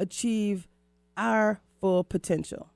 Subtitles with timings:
[0.00, 0.66] achieve
[1.16, 2.70] our full potential.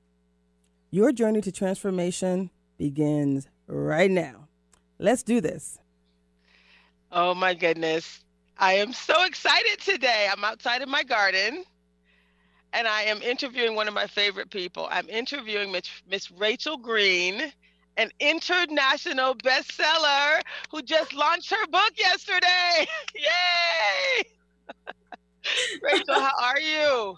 [0.91, 4.47] Your journey to transformation begins right now.
[4.99, 5.79] Let's do this.
[7.11, 8.23] Oh my goodness.
[8.57, 10.29] I am so excited today.
[10.31, 11.65] I'm outside in my garden
[12.71, 14.87] and I am interviewing one of my favorite people.
[14.89, 17.51] I'm interviewing Miss, Miss Rachel Green
[17.97, 22.87] an international bestseller who just launched her book yesterday.
[23.15, 24.23] Yay!
[25.81, 27.15] Rachel, how are you?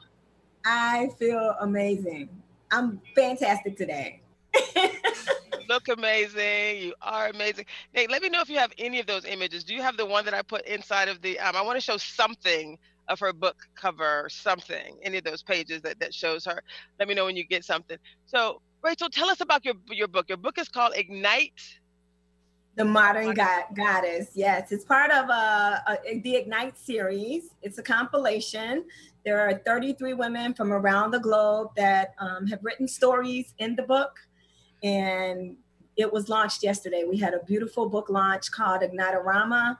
[0.65, 2.29] I feel amazing.
[2.71, 4.21] I'm fantastic today.
[5.69, 6.81] look amazing.
[6.81, 7.65] You are amazing.
[7.93, 9.63] Nate, let me know if you have any of those images.
[9.63, 11.39] Do you have the one that I put inside of the?
[11.39, 15.81] Um, I want to show something of her book cover, something, any of those pages
[15.83, 16.61] that that shows her.
[16.99, 17.97] Let me know when you get something.
[18.25, 20.29] So Rachel, tell us about your your book.
[20.29, 21.79] Your book is called Ignite.
[22.77, 24.27] The Modern God, Goddess.
[24.35, 27.49] Yes, it's part of a, a, the Ignite series.
[27.63, 28.85] It's a compilation.
[29.25, 33.81] There are 33 women from around the globe that um, have written stories in the
[33.81, 34.19] book,
[34.83, 35.57] and
[35.95, 37.03] it was launched yesterday.
[37.03, 39.79] We had a beautiful book launch called Ignitorama.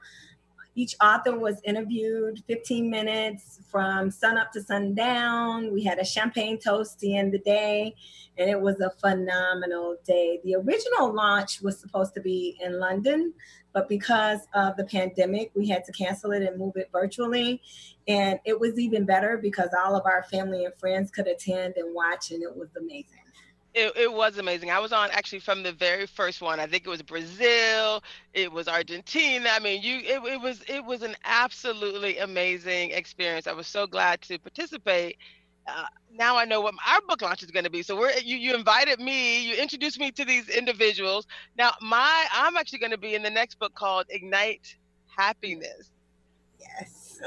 [0.78, 5.72] Each author was interviewed 15 minutes from sun up to sundown.
[5.72, 7.96] We had a champagne toast the end the day,
[8.36, 10.38] and it was a phenomenal day.
[10.44, 13.34] The original launch was supposed to be in London,
[13.72, 17.60] but because of the pandemic, we had to cancel it and move it virtually.
[18.06, 21.92] And it was even better because all of our family and friends could attend and
[21.92, 23.27] watch, and it was amazing.
[23.74, 24.70] It, it was amazing.
[24.70, 26.58] I was on actually from the very first one.
[26.58, 28.02] I think it was Brazil,
[28.32, 29.50] it was Argentina.
[29.52, 33.46] I mean, you it, it was it was an absolutely amazing experience.
[33.46, 35.18] I was so glad to participate.
[35.66, 37.82] Uh, now I know what our book launch is going to be.
[37.82, 41.26] So we're you you invited me, you introduced me to these individuals.
[41.56, 44.76] Now my I'm actually going to be in the next book called Ignite
[45.16, 45.90] Happiness.
[46.58, 47.20] Yes.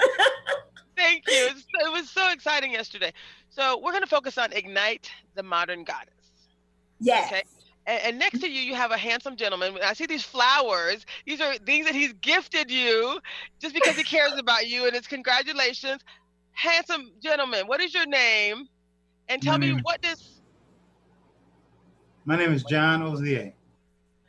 [0.98, 1.50] Thank you.
[1.82, 3.14] It was so exciting yesterday.
[3.50, 6.21] So we're going to focus on Ignite the Modern Goddess.
[7.02, 7.28] Yes.
[7.28, 7.44] Okay.
[7.88, 9.78] And, and, next to you, you have a handsome gentleman.
[9.84, 11.04] I see these flowers.
[11.26, 13.20] These are things that he's gifted you
[13.60, 14.86] just because he cares about you.
[14.86, 16.04] And it's congratulations.
[16.52, 18.68] Handsome gentleman, what is your name?
[19.30, 20.42] And tell me what does.
[22.26, 23.54] My name is John Ozier.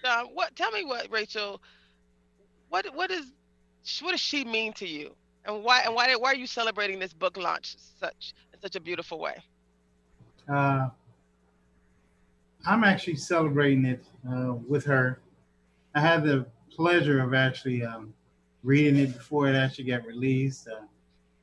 [0.03, 0.55] John, what?
[0.57, 1.61] Tell me what, Rachel.
[2.69, 3.33] What what is
[4.01, 7.13] what does she mean to you, and why and why why are you celebrating this
[7.13, 9.37] book launch such in such a beautiful way?
[10.49, 10.89] Uh,
[12.65, 15.21] I'm actually celebrating it uh, with her.
[15.95, 18.15] I had the pleasure of actually um,
[18.63, 20.69] reading it before it actually got released.
[20.69, 20.85] Uh,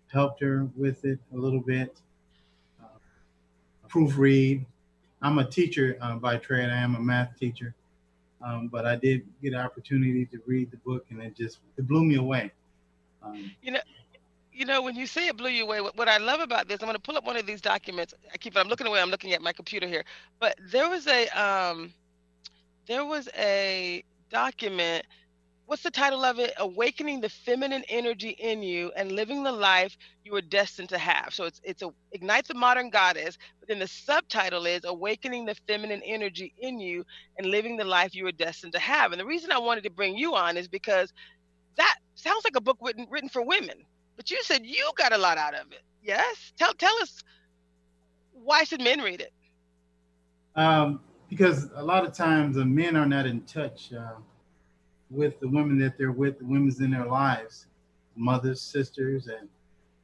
[0.08, 2.02] helped her with it a little bit.
[2.82, 2.88] Uh,
[3.88, 4.66] proofread.
[5.22, 6.70] I'm a teacher uh, by trade.
[6.70, 7.76] I am a math teacher,
[8.42, 11.88] um, but I did get an opportunity to read the book, and it just it
[11.88, 12.52] blew me away.
[13.22, 13.82] Um, you know,
[14.60, 16.82] you know, when you say it blew you away, what, what I love about this,
[16.82, 18.14] I'm going to pull up one of these documents.
[18.34, 19.02] I keep, I'm looking away.
[19.02, 20.04] I'm looking at my computer here,
[20.40, 21.94] but there was a, um,
[22.88, 25.06] there was a document.
[25.66, 26.54] What's the title of it?
[26.58, 31.34] Awakening the feminine energy in you and living the life you were destined to have.
[31.34, 35.56] So it's it's a ignite the modern goddess, but then the subtitle is awakening the
[35.68, 37.06] feminine energy in you
[37.38, 39.14] and living the life you were destined to have.
[39.14, 41.14] And the reason I wanted to bring you on is because
[41.78, 43.86] that sounds like a book written written for women
[44.20, 45.82] but you said you got a lot out of it.
[46.04, 46.52] Yes?
[46.58, 47.24] Tell tell us
[48.34, 49.32] why should men read it?
[50.58, 51.00] Um,
[51.30, 54.16] because a lot of times the men are not in touch uh,
[55.10, 57.68] with the women that they're with, the women's in their lives,
[58.18, 59.48] mothers, sisters, and,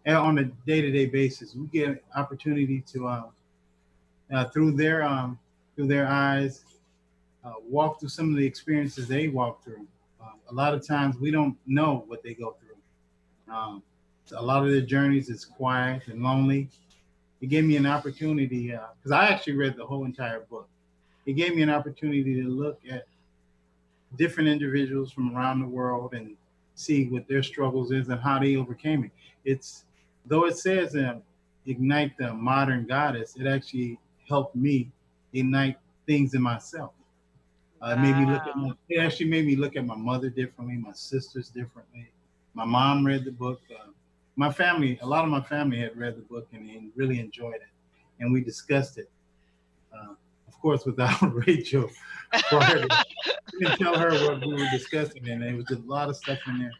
[0.05, 3.23] and on a day-to-day basis, we get opportunity to uh,
[4.33, 5.37] uh, through their um,
[5.75, 6.63] through their eyes
[7.43, 9.85] uh, walk through some of the experiences they walk through.
[10.23, 13.53] Uh, a lot of times we don't know what they go through.
[13.53, 13.83] Um,
[14.31, 16.69] a lot of their journeys is quiet and lonely.
[17.41, 20.67] It gave me an opportunity because uh, I actually read the whole entire book.
[21.25, 23.05] It gave me an opportunity to look at
[24.15, 26.35] different individuals from around the world and
[26.75, 29.11] see what their struggles is and how they overcame it.
[29.43, 29.85] It's
[30.25, 31.19] though it says uh,
[31.65, 34.89] ignite the modern goddess, it actually helped me
[35.33, 36.91] ignite things in myself.
[37.81, 40.29] Uh, it made me look at my, it actually made me look at my mother
[40.29, 42.07] differently, my sisters differently.
[42.53, 43.59] My mom read the book.
[43.69, 43.89] Uh,
[44.35, 47.55] my family, a lot of my family had read the book and, and really enjoyed
[47.55, 47.69] it.
[48.19, 49.09] and we discussed it.
[49.93, 50.13] Uh,
[50.47, 51.89] of course, without Rachel,
[52.49, 53.05] prior to,
[53.59, 56.59] didn't tell her what we were discussing, and there was a lot of stuff in
[56.59, 56.71] there.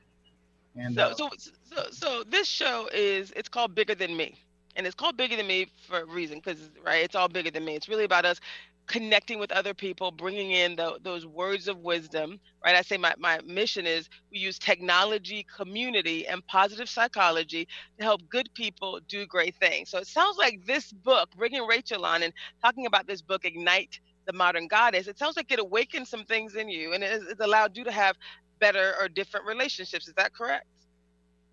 [0.76, 1.30] And So, uh, so,
[1.64, 4.36] so, so this show is it's called Bigger Than Me,
[4.76, 7.64] and it's called Bigger Than Me for a reason, because right, it's all bigger than
[7.64, 7.76] me.
[7.76, 8.42] It's really about us
[8.88, 12.40] connecting with other people, bringing in the, those words of wisdom.
[12.64, 17.68] Right, I say my my mission is we use technology, community, and positive psychology
[17.98, 19.90] to help good people do great things.
[19.90, 22.34] So it sounds like this book, bringing Rachel on and
[22.64, 25.08] talking about this book, Ignite the Modern Goddess.
[25.08, 27.92] It sounds like it awakened some things in you, and it, it's allowed you to
[27.92, 28.16] have
[28.60, 30.08] better or different relationships.
[30.08, 30.66] Is that correct?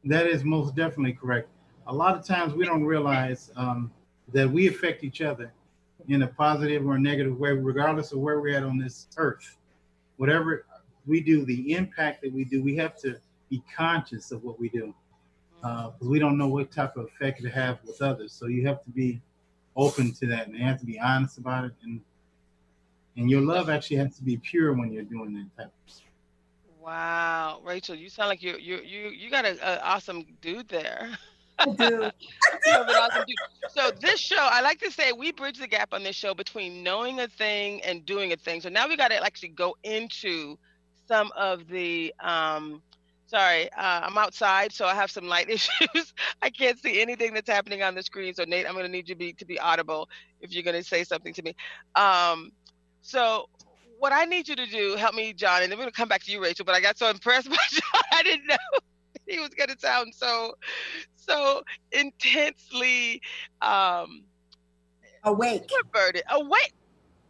[0.05, 1.49] That is most definitely correct.
[1.87, 3.90] A lot of times we don't realize um,
[4.32, 5.52] that we affect each other
[6.09, 9.57] in a positive or negative way, regardless of where we're at on this earth.
[10.17, 10.67] Whatever
[11.07, 13.17] we do, the impact that we do, we have to
[13.51, 14.95] be conscious of what we do
[15.63, 18.33] uh, because we don't know what type of effect it have with others.
[18.33, 19.21] So you have to be
[19.77, 21.73] open to that and you have to be honest about it.
[21.83, 22.01] And
[23.17, 25.73] and your love actually has to be pure when you're doing that type.
[26.81, 31.11] Wow, Rachel, you sound like you you you you got an awesome dude there.
[31.62, 32.11] I do.
[32.67, 33.37] You have awesome dude.
[33.69, 36.82] So this show, I like to say, we bridge the gap on this show between
[36.82, 38.61] knowing a thing and doing a thing.
[38.61, 40.59] So now we got to actually go into
[41.06, 42.14] some of the.
[42.20, 42.82] Um,
[43.26, 46.14] sorry, uh, I'm outside, so I have some light issues.
[46.43, 48.35] I can't see anything that's happening on the screen.
[48.35, 50.08] So Nate, I'm going to need you to be to be audible
[50.41, 51.55] if you're going to say something to me.
[51.94, 52.53] Um,
[53.03, 53.49] so
[53.99, 56.25] what I need you to do, help me, John, and then we're gonna come back
[56.25, 56.65] to you, Rachel.
[56.65, 58.56] But I got so impressed by John, I didn't know
[59.29, 60.55] he was gonna sound so,
[61.17, 63.21] so intensely
[63.61, 64.25] um,
[65.25, 65.63] Awake.
[65.63, 66.23] introverted.
[66.31, 66.73] Awake.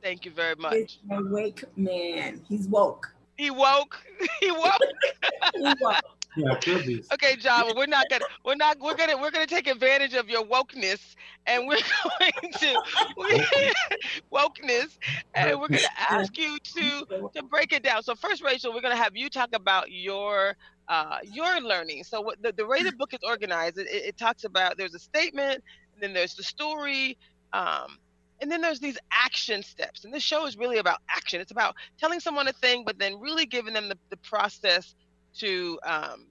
[0.03, 0.99] Thank you very much.
[1.11, 2.41] Awake man.
[2.49, 3.15] He's woke.
[3.37, 3.99] He woke.
[4.41, 4.81] He woke.
[5.55, 6.01] He woke.
[6.34, 7.05] Yeah, could be.
[7.12, 7.67] Okay, John.
[7.67, 8.25] Well, we're not gonna.
[8.44, 8.79] We're not.
[8.81, 9.19] We're gonna.
[9.19, 11.14] We're gonna take advantage of your wokeness,
[11.46, 11.79] and we're
[12.20, 12.82] going to
[14.32, 14.99] wokeness,
[15.34, 18.02] and we're gonna ask you to to break it down.
[18.02, 20.56] So first, Rachel, we're gonna have you talk about your
[20.88, 22.05] uh, your learning.
[22.05, 24.99] So what the, the way the book is organized, it, it talks about there's a
[25.00, 25.62] statement,
[25.94, 27.19] and then there's the story,
[27.52, 27.99] um,
[28.40, 30.05] and then there's these action steps.
[30.05, 31.40] And this show is really about action.
[31.40, 34.94] It's about telling someone a thing, but then really giving them the, the process
[35.38, 36.26] to um,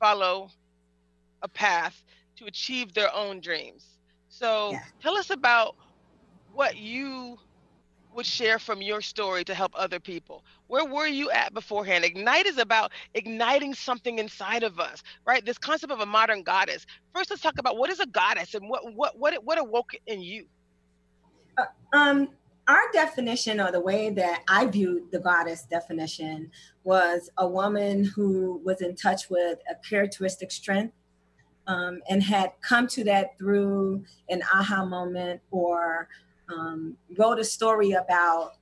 [0.00, 0.50] follow
[1.42, 2.02] a path
[2.36, 3.98] to achieve their own dreams.
[4.28, 4.84] So Yeah.
[5.00, 5.74] tell us about
[6.50, 7.36] what you
[8.12, 10.44] would share from your story to help other people.
[10.66, 12.04] Where were you at beforehand?
[12.04, 15.44] Ignite is about igniting something inside of us, right?
[15.44, 16.84] This concept of a modern goddess.
[17.14, 20.20] First, let's talk about what is a goddess and what what what what awoke in
[20.22, 20.46] you.
[21.92, 22.28] Um,
[22.68, 26.50] our definition or the way that I viewed the goddess definition
[26.84, 30.94] was a woman who was in touch with a characteristic strength
[31.66, 36.08] um, and had come to that through an aha moment or
[36.52, 38.52] um, wrote a story about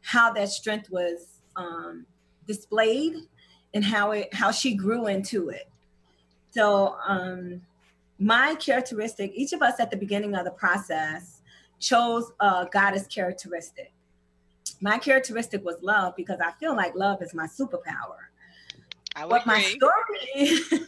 [0.00, 2.06] how that strength was um,
[2.46, 3.14] displayed
[3.74, 5.68] and how it how she grew into it.
[6.50, 7.62] So um,
[8.18, 11.41] my characteristic, each of us at the beginning of the process
[11.82, 13.92] chose a goddess characteristic.
[14.80, 18.30] My characteristic was love because I feel like love is my superpower.
[19.14, 20.58] I would What my story,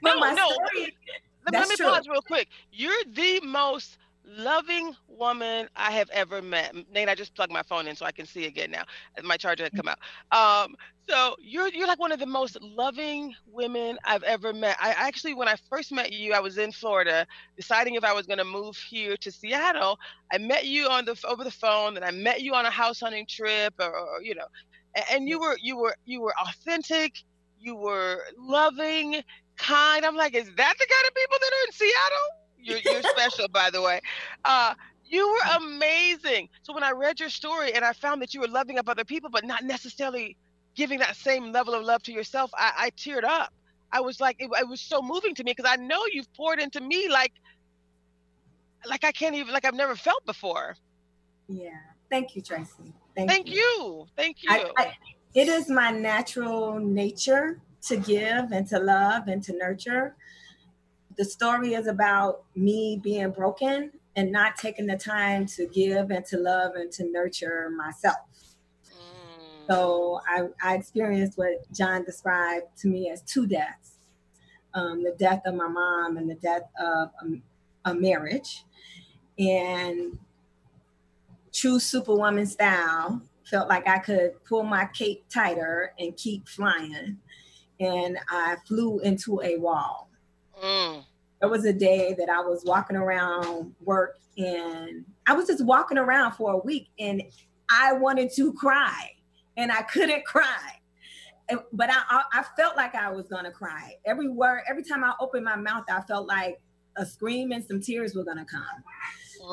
[0.00, 0.96] what No, my no, story,
[1.44, 1.86] Let, let me true.
[1.86, 2.48] pause real quick.
[2.72, 3.98] You're the most
[4.28, 6.74] loving woman I have ever met.
[6.92, 8.84] Nate, I just plugged my phone in so I can see again now.
[9.24, 9.98] My charger had come out.
[10.30, 10.76] Um,
[11.08, 14.76] so you're you're like one of the most loving women I've ever met.
[14.80, 18.26] I actually, when I first met you, I was in Florida, deciding if I was
[18.26, 19.98] going to move here to Seattle.
[20.30, 23.00] I met you on the over the phone, and I met you on a house
[23.00, 24.46] hunting trip, or, or you know,
[24.94, 27.24] and, and you were you were you were authentic.
[27.60, 29.20] You were loving,
[29.56, 30.06] kind.
[30.06, 32.37] I'm like, is that the kind of people that are in Seattle?
[32.62, 34.00] You're, you're special, by the way.
[34.44, 34.74] Uh,
[35.06, 36.48] you were amazing.
[36.62, 39.04] So when I read your story and I found that you were loving up other
[39.04, 40.36] people, but not necessarily
[40.74, 43.52] giving that same level of love to yourself, I, I teared up.
[43.92, 46.60] I was like, it, it was so moving to me because I know you've poured
[46.60, 47.32] into me like,
[48.86, 50.76] like I can't even, like I've never felt before.
[51.48, 51.70] yeah.
[52.10, 52.92] Thank you, Traci.
[53.16, 54.06] Thank, Thank you.
[54.16, 54.50] Thank you.
[54.50, 54.92] I, I,
[55.34, 60.16] it is my natural nature to give and to love and to nurture.
[61.18, 66.24] The story is about me being broken and not taking the time to give and
[66.26, 68.16] to love and to nurture myself.
[68.86, 69.68] Mm.
[69.68, 73.98] So I, I experienced what John described to me as two deaths
[74.74, 78.64] um, the death of my mom and the death of a, a marriage.
[79.38, 80.18] And
[81.52, 87.18] true superwoman style, felt like I could pull my cape tighter and keep flying.
[87.80, 90.07] And I flew into a wall.
[90.62, 91.04] Mm.
[91.40, 95.98] there was a day that I was walking around work and I was just walking
[95.98, 97.22] around for a week and
[97.70, 99.10] I wanted to cry
[99.56, 100.72] and I couldn't cry.
[101.72, 103.94] But I, I felt like I was gonna cry.
[104.04, 106.60] Every word, every time I opened my mouth, I felt like
[106.96, 108.62] a scream and some tears were gonna come.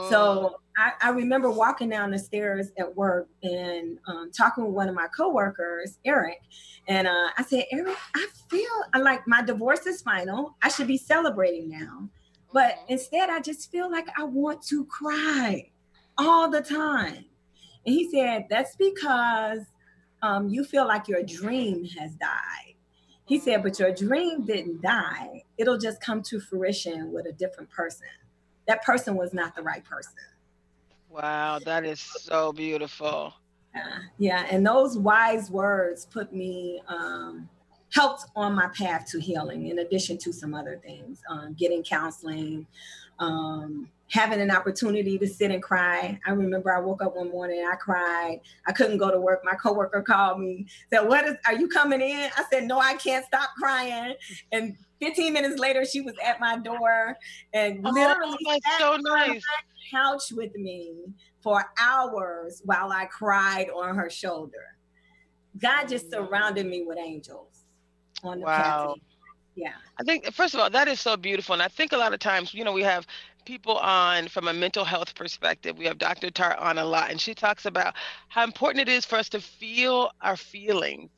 [0.10, 4.90] So I, I, remember walking down the stairs at work and um, talking with one
[4.90, 6.42] of my coworkers, Eric,
[6.88, 10.56] and uh, I said, Eric, I feel like my divorce is final.
[10.62, 12.10] I should be celebrating now,
[12.54, 12.94] but mm-hmm.
[12.94, 15.70] instead, I just feel like I want to cry
[16.18, 17.26] all the time.
[17.86, 19.62] And he said, That's because
[20.22, 22.76] um, you feel like your dream has died.
[23.26, 27.70] He said, But your dream didn't die, it'll just come to fruition with a different
[27.70, 28.08] person
[28.68, 30.14] that person was not the right person.
[31.10, 33.34] Wow, that is so beautiful.
[33.74, 34.48] Yeah, yeah.
[34.50, 37.50] and those wise words put me um,
[37.94, 39.68] helped on my path to healing.
[39.68, 42.68] In addition to some other things, um, getting counseling,
[43.20, 46.20] um, having an opportunity to sit and cry.
[46.26, 48.42] I remember I woke up one morning, I cried.
[48.68, 49.42] I couldn't go to work.
[49.44, 51.36] My coworker called me, said, "What is?
[51.48, 54.16] Are you coming in?" I said, "No, I can't stop crying."
[54.52, 57.18] And 15 minutes later, she was at my door
[57.54, 59.30] and oh, literally sat so nice.
[59.30, 59.40] on my
[59.92, 60.96] couch with me
[61.42, 64.78] for hours while I cried on her shoulder.
[65.58, 67.64] God just surrounded me with angels
[68.24, 68.96] on the wow.
[69.56, 69.74] Yeah.
[70.00, 71.54] I think first of all, that is so beautiful.
[71.54, 73.08] And I think a lot of times, you know, we have
[73.46, 75.78] people on from a mental health perspective.
[75.78, 76.30] We have Dr.
[76.30, 77.94] Tar on a lot, and she talks about
[78.28, 81.10] how important it is for us to feel our feelings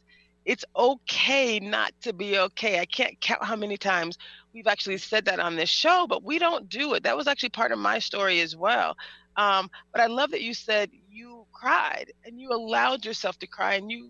[0.47, 2.79] it's okay not to be okay.
[2.79, 4.17] I can't count how many times
[4.53, 7.03] we've actually said that on this show, but we don't do it.
[7.03, 8.95] That was actually part of my story as well.
[9.35, 13.73] Um, but I love that you said you cried and you allowed yourself to cry
[13.73, 14.09] and you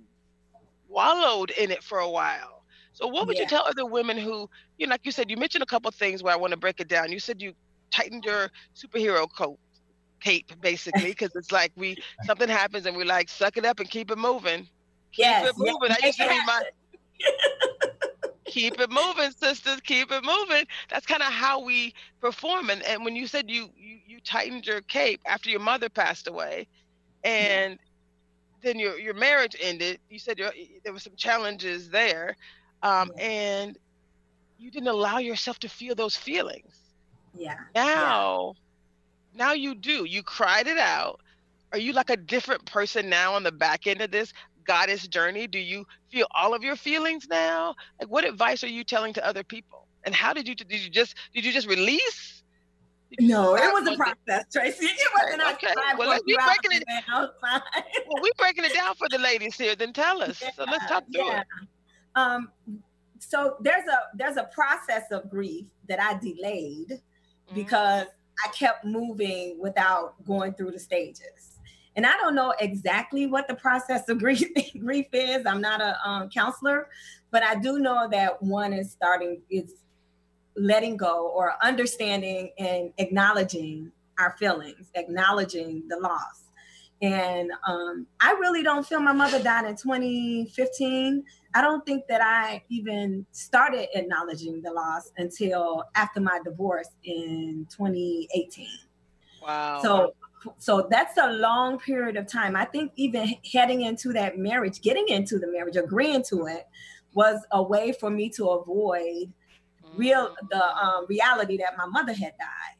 [0.88, 2.64] wallowed in it for a while.
[2.94, 3.44] So, what would yeah.
[3.44, 6.22] you tell other women who, you know, like you said, you mentioned a couple things
[6.22, 7.12] where I want to break it down.
[7.12, 7.54] You said you
[7.92, 9.58] tightened your superhero coat
[10.20, 13.88] cape basically because it's like we something happens and we like suck it up and
[13.88, 14.68] keep it moving
[15.12, 15.90] Keep yes, it moving.
[15.90, 16.64] Yes, I used to be my
[18.46, 19.80] keep it moving, sisters.
[19.82, 20.66] Keep it moving.
[20.90, 22.70] That's kind of how we perform.
[22.70, 26.28] And, and when you said you, you you tightened your cape after your mother passed
[26.28, 26.68] away,
[27.24, 27.78] and yeah.
[28.62, 30.00] then your your marriage ended.
[30.10, 30.38] You said
[30.84, 32.36] there were some challenges there,
[32.84, 33.24] um, yeah.
[33.24, 33.78] and
[34.58, 36.76] you didn't allow yourself to feel those feelings.
[37.36, 37.58] Yeah.
[37.76, 38.56] Now,
[39.34, 39.46] yeah.
[39.46, 40.06] now you do.
[40.06, 41.22] You cried it out.
[41.74, 44.34] Are you like a different person now on the back end of this?
[44.68, 45.48] Goddess journey?
[45.48, 47.74] Do you feel all of your feelings now?
[48.00, 49.88] Like, what advice are you telling to other people?
[50.04, 52.44] And how did you did you just did you just release?
[53.10, 54.82] You no, it was a process, Traci.
[54.82, 55.74] It wasn't okay.
[55.98, 56.84] Well, let's be breaking it.
[57.10, 57.64] well,
[58.22, 59.76] we're breaking it down for the ladies here.
[59.76, 60.42] Then tell us.
[60.42, 61.40] Yeah, so let's talk through yeah.
[61.40, 61.48] it.
[62.16, 62.50] Um,
[63.20, 67.56] so there's a there's a process of grief that I delayed mm-hmm.
[67.56, 68.08] because
[68.46, 71.47] I kept moving without going through the stages.
[71.98, 74.44] And I don't know exactly what the process of grief,
[74.80, 75.48] grief is.
[75.48, 76.90] I'm not a um, counselor,
[77.32, 79.74] but I do know that one is starting, is
[80.56, 86.44] letting go or understanding and acknowledging our feelings, acknowledging the loss.
[87.02, 91.24] And um, I really don't feel my mother died in 2015.
[91.56, 97.68] I don't think that I even started acknowledging the loss until after my divorce in
[97.72, 98.68] 2018.
[99.42, 99.82] Wow.
[99.82, 100.14] So
[100.58, 102.56] so that's a long period of time.
[102.56, 106.68] I think even heading into that marriage, getting into the marriage, agreeing to it,
[107.14, 109.34] was a way for me to avoid
[109.96, 112.78] real the um, reality that my mother had died.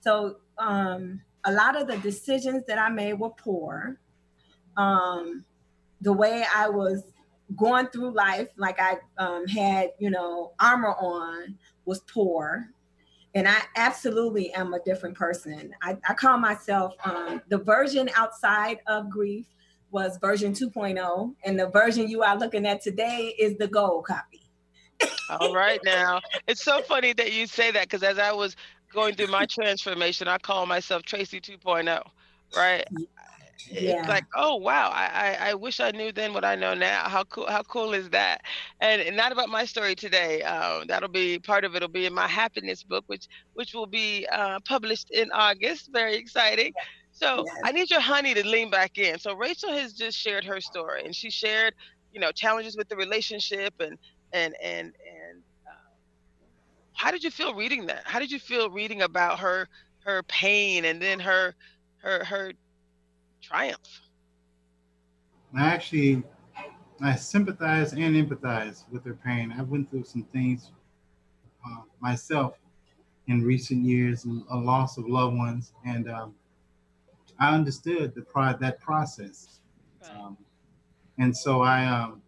[0.00, 3.98] So um, a lot of the decisions that I made were poor.
[4.76, 5.44] Um,
[6.00, 7.02] the way I was
[7.56, 12.70] going through life, like I um, had, you know, armor on, was poor
[13.34, 15.72] and I absolutely am a different person.
[15.82, 19.46] I, I call myself um, the version outside of grief
[19.90, 24.42] was version 2.0, and the version you are looking at today is the gold copy.
[25.30, 28.56] All right, now it's so funny that you say that because as I was
[28.92, 32.02] going through my transformation, I call myself Traci 2.0,
[32.56, 32.84] right?
[33.70, 33.98] Yeah.
[33.98, 37.08] it's like oh wow I, I, I wish i knew then what i know now.
[37.08, 38.42] How cool how cool is that?
[38.80, 42.14] And, and not about my story today um, that'll be part of it'll be in
[42.14, 45.90] my happiness book which which will be uh, published in august.
[45.92, 46.72] Very exciting.
[47.12, 47.56] So yes.
[47.64, 49.18] i need your honey to lean back in.
[49.18, 51.74] So rachel has just shared her story and she shared
[52.12, 53.98] you know challenges with the relationship and
[54.32, 55.70] and and and uh,
[56.94, 58.02] how did you feel reading that?
[58.04, 59.68] How did you feel reading about her
[60.04, 61.54] her pain and then her
[61.98, 62.52] her her
[63.44, 64.00] triumph.
[65.56, 66.22] I actually,
[67.00, 69.54] I sympathize and empathize with their pain.
[69.56, 70.72] I went through some things
[71.64, 72.58] uh, myself
[73.26, 76.34] in recent years, a loss of loved ones, and um,
[77.38, 79.60] I understood the pride that process.
[80.10, 80.36] Um,
[81.18, 82.22] and so I um,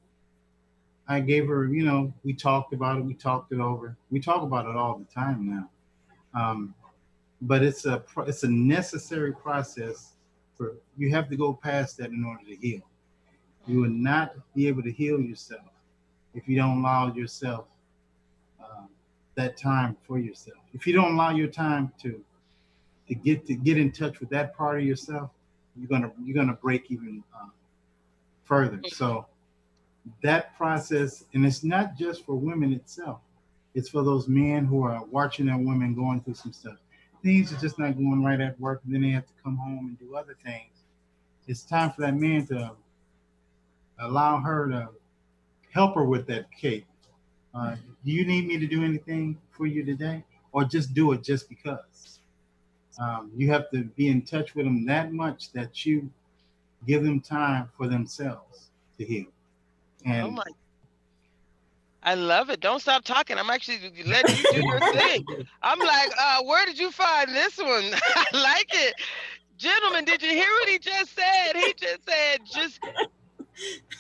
[1.09, 3.97] I gave her, you know, we talked about it, we talked it over.
[4.11, 5.71] We talk about it all the time now.
[6.41, 6.75] Um,
[7.43, 10.16] but it's a it's a necessary process
[10.57, 12.83] for you have to go past that in order to heal.
[13.67, 15.69] You will not be able to heal yourself
[16.35, 17.67] if you don't allow yourself
[18.63, 18.87] uh,
[19.35, 20.59] that time for yourself.
[20.73, 22.23] If you don't allow your time to
[23.09, 25.31] to get to get in touch with that part of yourself,
[25.77, 27.49] you're gonna you're gonna break even uh,
[28.45, 28.81] further.
[28.89, 29.27] So
[30.23, 33.21] that process, and it's not just for women itself.
[33.75, 36.79] It's for those men who are watching their women going through some stuff.
[37.23, 39.87] Things are just not going right at work, and then they have to come home
[39.87, 40.71] and do other things.
[41.47, 42.73] It's time for that man to
[44.01, 44.89] allow her to
[45.71, 46.87] help her with that cake.
[47.55, 51.23] Uh, do you need me to do anything for you today, or just do it
[51.23, 52.21] just because?
[52.99, 56.11] Um, you have to be in touch with them that much that you
[56.87, 58.69] give them time for themselves
[58.99, 59.27] to heal.
[60.07, 60.43] Oh and oh
[62.07, 62.61] I love it.
[62.61, 63.39] Don't stop talking.
[63.39, 65.27] I'm actually letting you do your thing.
[65.63, 67.69] I'm like, uh, where did you find this one?
[68.17, 68.97] I like it.
[69.59, 71.57] Gentlemen, did you hear what he just said?
[71.57, 72.81] He just said, just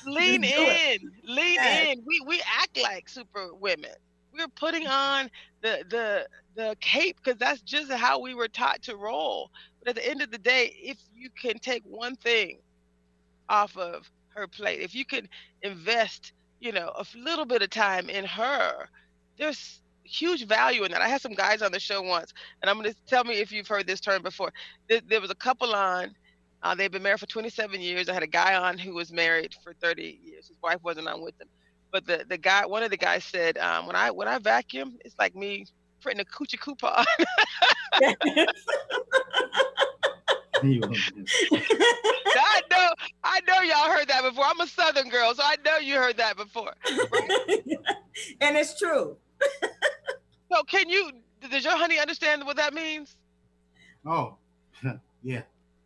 [0.06, 2.02] lean in, lean in.
[2.06, 3.92] We we act like super women.
[4.34, 5.30] We're putting on
[5.62, 9.50] the the the cape because that's just how we were taught to roll.
[9.80, 12.60] But at the end of the day, if you can take one thing
[13.48, 15.28] off of her plate, if you can
[15.62, 16.32] invest,
[16.66, 18.88] you know, a little bit of time in her,
[19.38, 21.00] there's huge value in that.
[21.00, 23.52] I had some guys on the show once, and I'm going to tell me if
[23.52, 24.52] you've heard this term before.
[24.88, 26.12] There, there was a couple on.
[26.64, 28.08] Uh, they've been married for 27 years.
[28.08, 30.48] I had a guy on who was married for 30 years.
[30.48, 31.48] His wife wasn't on with him,
[31.92, 34.98] but the the guy, one of the guys said, um, when I when I vacuum,
[35.04, 35.66] it's like me
[36.02, 37.04] putting a coochie coupon.
[40.62, 42.90] I know,
[43.24, 44.44] I know y'all heard that before.
[44.44, 46.72] I'm a Southern girl, so I know you heard that before.
[48.40, 49.16] and it's true.
[50.52, 51.10] so, can you?
[51.50, 53.16] Does your honey understand what that means?
[54.04, 54.36] Oh,
[55.22, 55.42] yeah.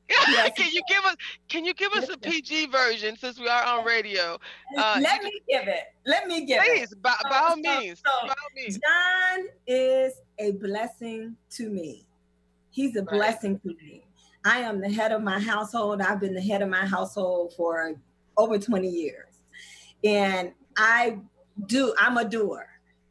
[0.09, 0.51] Yes.
[0.57, 1.16] can you give us
[1.49, 4.38] can you give us a PG version since we are on radio?
[4.77, 5.85] Uh, Let me give it.
[6.05, 6.88] Let me give please, it.
[6.88, 8.03] Please, by, by all means.
[8.05, 8.79] So, by all means.
[8.79, 12.07] John is a blessing to me.
[12.71, 13.11] He's a right.
[13.11, 14.05] blessing to me.
[14.44, 16.00] I am the head of my household.
[16.00, 17.94] I've been the head of my household for
[18.37, 19.26] over 20 years.
[20.03, 21.18] And I
[21.66, 22.66] do, I'm a doer.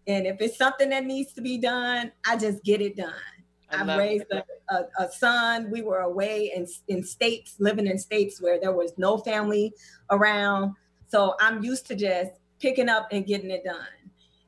[0.08, 3.14] And if it's something that needs to be done, I just get it done.
[3.72, 5.70] I have raised a, a, a, son.
[5.70, 9.74] We were away in, in states, living in states where there was no family
[10.10, 10.74] around.
[11.08, 13.86] So I'm used to just picking up and getting it done.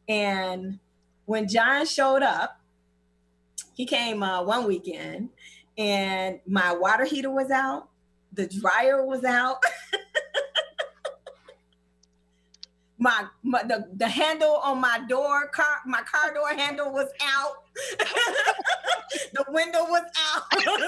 [0.10, 0.80] And
[1.26, 2.60] when John showed up,
[3.74, 5.30] he came uh, one weekend
[5.78, 7.90] and my water heater was out,
[8.34, 9.58] the dryer was out.
[12.98, 17.64] my, my the, the handle on my door car my car door handle was out.
[19.34, 20.04] The window was
[20.34, 20.44] out.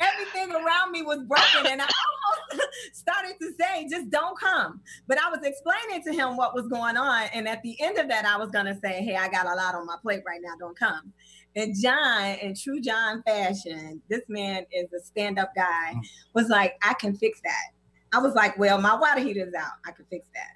[0.00, 4.80] Everything around me was broken and i almost started to say just don't come.
[5.06, 8.08] But i was explaining to him what was going on and at the end of
[8.08, 10.40] that i was going to say hey i got a lot on my plate right
[10.42, 10.54] now.
[10.58, 11.12] Don't come
[11.56, 16.02] and John, in true John fashion, this man is a stand-up guy, mm.
[16.34, 17.72] was like, I can fix that.
[18.14, 19.72] I was like, well, my water heater is out.
[19.86, 20.52] I can fix that.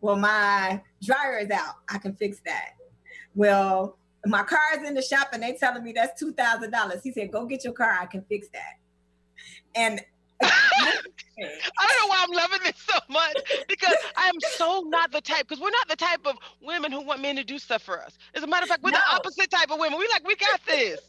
[0.00, 1.76] Well, my dryer is out.
[1.88, 2.70] I can fix that.
[3.34, 7.00] Well, my car is in the shop and they telling me that's two thousand dollars.
[7.02, 7.96] He said, "Go get your car.
[8.00, 8.78] I can fix that."
[9.74, 10.00] And
[10.42, 13.36] I don't know why I'm loving this so much
[13.68, 17.02] because I am so not the type because we're not the type of women who
[17.02, 18.18] want men to do stuff for us.
[18.34, 18.98] As a matter of fact, we're no.
[18.98, 19.98] the opposite type of women.
[19.98, 21.00] We like we got this.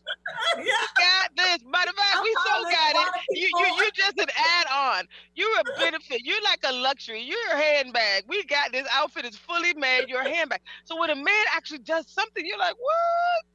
[0.57, 0.63] yeah.
[0.63, 1.59] We got this.
[1.69, 3.37] Matter of fact, I'm we so got it.
[3.37, 5.05] You you you just an add on.
[5.35, 6.21] You're a benefit.
[6.23, 7.21] You're like a luxury.
[7.21, 8.23] You're a handbag.
[8.27, 10.05] We got this outfit is fully made.
[10.07, 10.61] You're a handbag.
[10.85, 13.54] So when a man actually does something, you're like, what?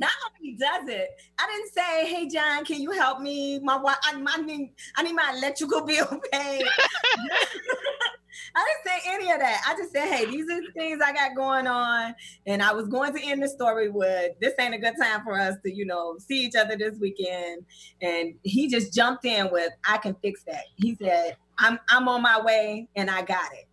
[0.00, 3.58] Not only does it, I didn't say, "Hey John, can you help me?
[3.60, 6.62] My I, I need I need my electrical bill paid."
[8.54, 9.62] I didn't say any of that.
[9.66, 12.14] I just said, "Hey, these are the things I got going on,"
[12.46, 15.38] and I was going to end the story with, "This ain't a good time for
[15.38, 17.64] us to, you know, see each other this weekend."
[18.00, 22.22] And he just jumped in with, "I can fix that." He said, "I'm I'm on
[22.22, 23.66] my way, and I got it."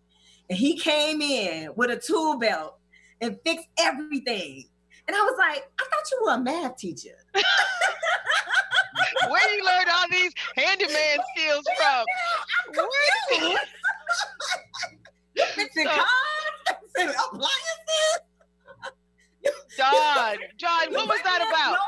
[0.50, 2.78] And he came in with a tool belt
[3.20, 4.64] and fixed everything.
[5.08, 7.16] And I was like, I thought you were a math teacher.
[9.28, 12.04] Where you learn all these handyman skills from?
[12.74, 13.68] What?
[15.36, 16.06] it's in cars,
[16.96, 18.20] appliances.
[19.76, 21.78] John, John, what was that about?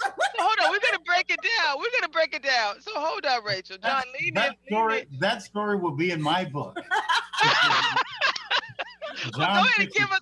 [0.00, 1.78] So hold on, we're gonna break it down.
[1.78, 2.80] We're gonna break it down.
[2.80, 3.76] So hold on, Rachel.
[3.82, 5.06] John, that, that in, story.
[5.20, 6.76] That story will be in my book.
[9.36, 10.20] Well, go ahead and give us.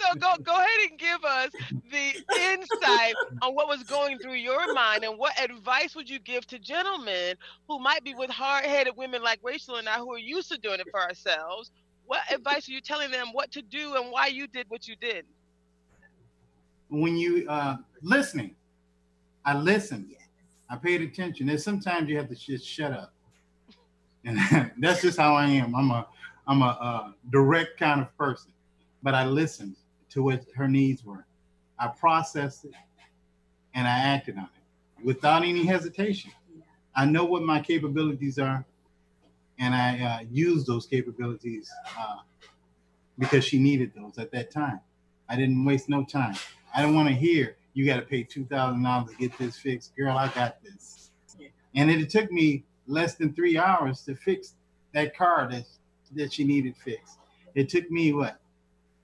[0.00, 1.50] So go go ahead and give us
[1.90, 2.14] the
[2.52, 6.58] insight on what was going through your mind, and what advice would you give to
[6.58, 7.36] gentlemen
[7.68, 10.80] who might be with hard-headed women like Rachel and I, who are used to doing
[10.80, 11.70] it for ourselves?
[12.06, 14.96] What advice are you telling them what to do and why you did what you
[14.96, 15.24] did?
[16.90, 18.54] when you uh listening,
[19.44, 20.14] I listened.
[20.68, 21.48] I paid attention.
[21.48, 23.12] And sometimes you have to just shut up,
[24.24, 24.38] and
[24.78, 25.74] that's just how I am.
[25.74, 26.06] I'm a
[26.50, 28.52] I'm a, uh direct kind of person,
[29.04, 29.76] but I listened
[30.10, 31.24] to what her needs were.
[31.78, 32.74] I processed it,
[33.74, 36.32] and I acted on it without any hesitation.
[36.96, 38.64] I know what my capabilities are,
[39.60, 42.16] and I uh, use those capabilities uh,
[43.16, 44.80] because she needed those at that time.
[45.28, 46.34] I didn't waste no time.
[46.74, 49.56] I don't want to hear you got to pay two thousand dollars to get this
[49.56, 50.18] fixed, girl.
[50.18, 51.12] I got this.
[51.76, 54.54] And it took me less than three hours to fix
[54.92, 55.64] that car that
[56.14, 57.18] that she needed fixed.
[57.54, 58.38] It took me what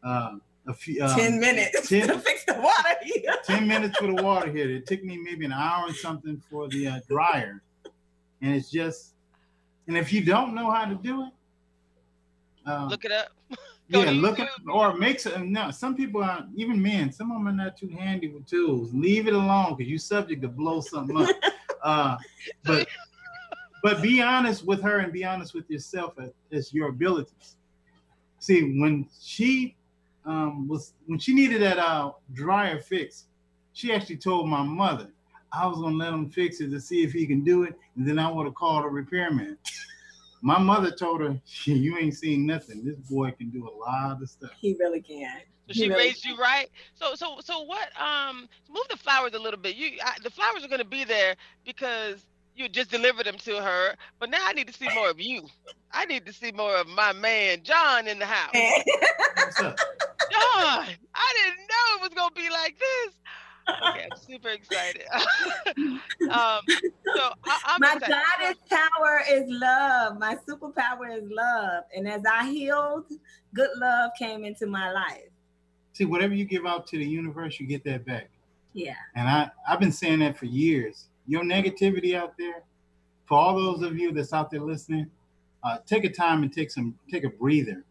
[0.02, 3.32] um, a few um, 10 minutes 10 to fix the water heater.
[3.44, 4.70] 10 minutes for the water heater.
[4.70, 7.62] It took me maybe an hour and something for the uh, dryer.
[8.42, 9.14] And it's just,
[9.88, 11.32] and if you don't know how to do it,
[12.66, 13.28] um, Look it up.
[13.92, 14.74] Go yeah, look at YouTube.
[14.74, 15.52] or make some.
[15.52, 17.12] No, some people are even men.
[17.12, 18.92] Some of them are not too handy with tools.
[18.92, 21.28] Leave it alone because you're subject to blow something up.
[21.84, 22.16] uh,
[22.64, 22.88] but
[23.86, 27.54] but be honest with her and be honest with yourself as, as your abilities.
[28.40, 29.76] See, when she
[30.24, 33.26] um, was when she needed that uh, dryer fix,
[33.74, 35.12] she actually told my mother
[35.52, 38.04] I was gonna let him fix it to see if he can do it, and
[38.04, 39.56] then I would have called a repairman.
[40.42, 42.84] My mother told her, "You ain't seen nothing.
[42.84, 45.42] This boy can do a lot of stuff." He really can.
[45.68, 46.66] So she really raised you right.
[46.94, 47.88] So so so what?
[48.00, 49.76] Um, move the flowers a little bit.
[49.76, 53.94] You I, the flowers are gonna be there because you just delivered them to her.
[54.18, 55.46] But now I need to see more of you.
[55.92, 58.52] I need to see more of my man John in the house.
[59.54, 59.74] John,
[61.14, 63.14] I didn't know it was gonna be like this.
[63.68, 65.02] Okay, I'm super excited.
[65.76, 68.14] um, so I, I'm My excited.
[68.38, 70.18] goddess power is love.
[70.18, 71.84] My superpower is love.
[71.94, 73.06] And as I healed,
[73.54, 75.28] good love came into my life.
[75.94, 78.30] See, whatever you give out to the universe, you get that back.
[78.72, 78.94] Yeah.
[79.16, 81.08] And I, I've been saying that for years.
[81.26, 82.62] Your negativity out there,
[83.26, 85.10] for all those of you that's out there listening,
[85.64, 87.84] uh, take a time and take some, take a breather.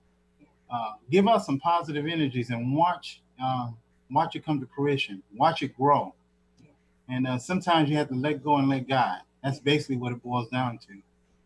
[0.69, 3.77] Uh, give us some positive energies and watch, um,
[4.09, 5.21] watch it come to fruition.
[5.35, 6.13] Watch it grow.
[7.07, 9.19] And uh, sometimes you have to let go and let God.
[9.43, 10.93] That's basically what it boils down to,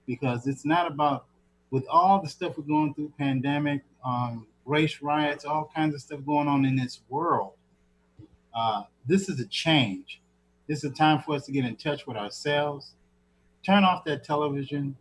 [0.07, 1.25] because it's not about
[1.71, 6.19] with all the stuff we're going through, pandemic, um, race riots, all kinds of stuff
[6.25, 7.53] going on in this world.
[8.53, 10.21] Uh, this is a change.
[10.69, 12.93] This is a time for us to get in touch with ourselves.
[13.65, 14.95] Turn off that television.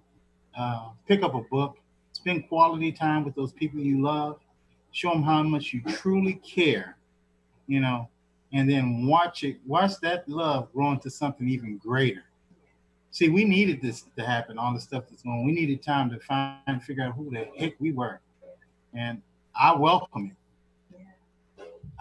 [0.59, 1.77] Uh, pick up a book.
[2.13, 4.41] Spend quality time with those people you love.
[4.93, 6.97] Show them how much you truly care.
[7.67, 8.09] You know,
[8.55, 9.59] and then watch it.
[9.67, 12.25] Watch that love grow into something even greater.
[13.11, 14.59] See, we needed this to happen.
[14.59, 15.41] All the stuff that's going.
[15.41, 15.45] on.
[15.45, 18.21] We needed time to find, figure out who the heck we were,
[18.95, 19.21] and
[19.55, 20.38] I welcome it.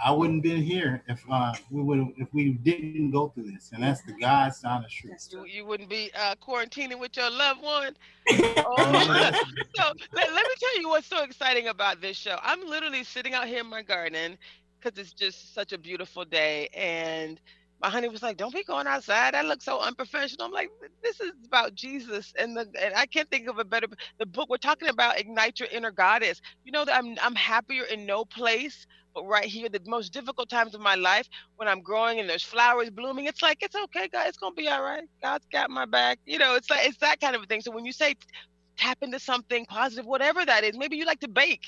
[0.04, 3.82] I wouldn't been here if uh, we would if we didn't go through this, and
[3.82, 5.28] that's the God's honest truth.
[5.32, 7.96] You, you wouldn't be uh, quarantining with your loved one.
[8.70, 9.32] Oh.
[9.76, 9.84] so
[10.14, 12.38] let, let me tell you what's so exciting about this show.
[12.44, 14.38] I'm literally sitting out here in my garden
[14.80, 16.68] because it's just such a beautiful day.
[16.74, 17.40] And
[17.82, 19.34] my honey was like, "Don't be going outside.
[19.34, 20.70] That looks so unprofessional." I'm like,
[21.04, 23.88] "This is about Jesus, and the and I can't think of a better
[24.20, 25.20] the book we're talking about.
[25.20, 26.42] Ignite your inner goddess.
[26.66, 30.50] You know that I'm I'm happier in no place." But right here, the most difficult
[30.50, 34.08] times of my life, when I'm growing and there's flowers blooming, it's like it's okay,
[34.08, 34.30] guys.
[34.30, 35.04] It's gonna be all right.
[35.24, 36.20] God's got my back.
[36.26, 37.62] You know, it's like it's that kind of a thing.
[37.62, 38.16] So when you say
[38.78, 41.66] tap into something positive, whatever that is, maybe you like to bake.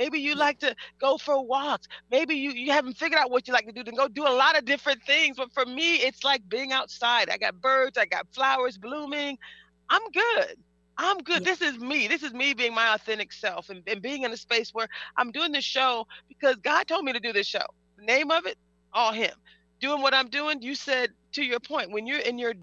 [0.00, 1.86] Maybe you like to go for walks.
[2.10, 4.32] Maybe you, you haven't figured out what you like to do, then go do a
[4.32, 5.36] lot of different things.
[5.36, 7.28] But for me, it's like being outside.
[7.28, 9.36] I got birds, I got flowers blooming.
[9.90, 10.56] I'm good.
[10.96, 11.44] I'm good.
[11.44, 12.08] This is me.
[12.08, 15.32] This is me being my authentic self and, and being in a space where I'm
[15.32, 17.66] doing this show because God told me to do this show.
[17.98, 18.56] The name of it,
[18.94, 19.34] all Him.
[19.80, 22.54] Doing what I'm doing, you said to your point, when you're in your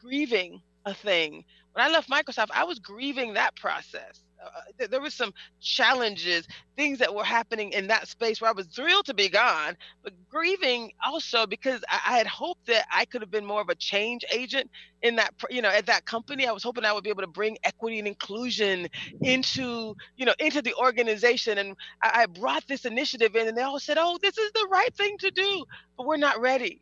[0.00, 4.23] grieving a thing, when I left Microsoft, I was grieving that process.
[4.44, 8.66] Uh, there was some challenges, things that were happening in that space where I was
[8.66, 13.22] thrilled to be gone, but grieving also because I, I had hoped that I could
[13.22, 14.70] have been more of a change agent
[15.02, 16.46] in that, you know, at that company.
[16.46, 18.88] I was hoping I would be able to bring equity and inclusion
[19.22, 21.58] into, you know, into the organization.
[21.58, 24.68] And I, I brought this initiative in, and they all said, "Oh, this is the
[24.70, 25.64] right thing to do,"
[25.96, 26.80] but we're not ready.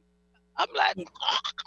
[0.57, 0.97] I'm like,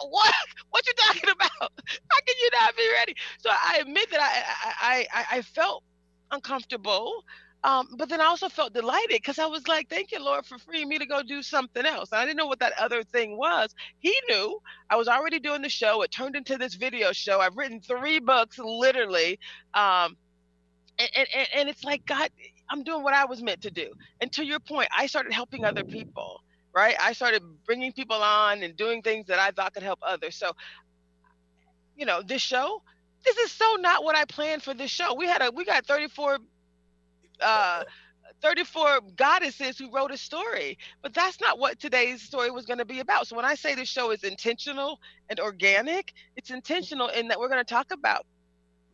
[0.01, 0.33] what?
[0.69, 1.71] What you talking about?
[2.09, 3.15] How can you not be ready.
[3.39, 5.83] So I admit that I I I, I felt
[6.31, 7.23] uncomfortable.
[7.63, 10.59] Um, but then I also felt delighted because I was like, thank you, Lord, for
[10.59, 12.11] freeing me to go do something else.
[12.11, 13.73] And I didn't know what that other thing was.
[13.99, 16.03] He knew I was already doing the show.
[16.03, 17.39] It turned into this video show.
[17.39, 19.39] I've written three books, literally.
[19.73, 20.15] Um,
[20.99, 22.29] and, and, and it's like, God,
[22.69, 23.91] I'm doing what I was meant to do.
[24.21, 26.43] And to your point, I started helping other people,
[26.75, 26.95] right?
[27.01, 30.35] I started bringing people on and doing things that I thought could help others.
[30.35, 30.51] So,
[31.95, 32.81] you know, this show,
[33.23, 35.15] this is so not what I planned for this show.
[35.15, 36.39] We had a, we got 34,
[37.41, 37.83] uh,
[38.41, 42.85] 34 goddesses who wrote a story, but that's not what today's story was going to
[42.85, 43.27] be about.
[43.27, 47.49] So when I say this show is intentional and organic, it's intentional in that we're
[47.49, 48.25] going to talk about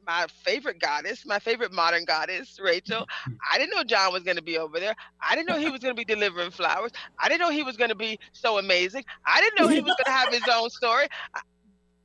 [0.05, 3.07] my favorite goddess, my favorite modern goddess, Rachel.
[3.51, 4.95] I didn't know John was going to be over there.
[5.21, 6.91] I didn't know he was going to be delivering flowers.
[7.19, 9.03] I didn't know he was going to be so amazing.
[9.25, 11.07] I didn't know he was going to have his own story.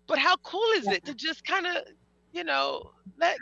[0.07, 1.77] But how cool is it to just kind of,
[2.33, 3.37] you know, let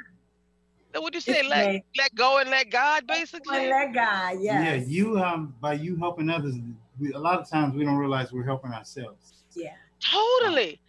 [0.96, 1.42] what do you say?
[1.42, 3.68] let let go and let God, basically.
[3.68, 4.62] Let God, yeah.
[4.62, 6.54] Yeah, you um by you helping others,
[7.00, 9.42] we, a lot of times we don't realize we're helping ourselves.
[9.54, 9.72] Yeah.
[10.00, 10.80] Totally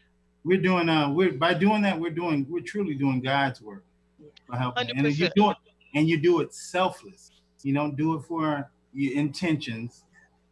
[0.46, 3.84] we're doing uh we're by doing that we're doing we're truly doing God's work
[4.48, 5.00] by helping 100%.
[5.00, 5.58] and you do it
[5.96, 7.32] and you do it selfless.
[7.64, 10.04] You don't do it for your intentions.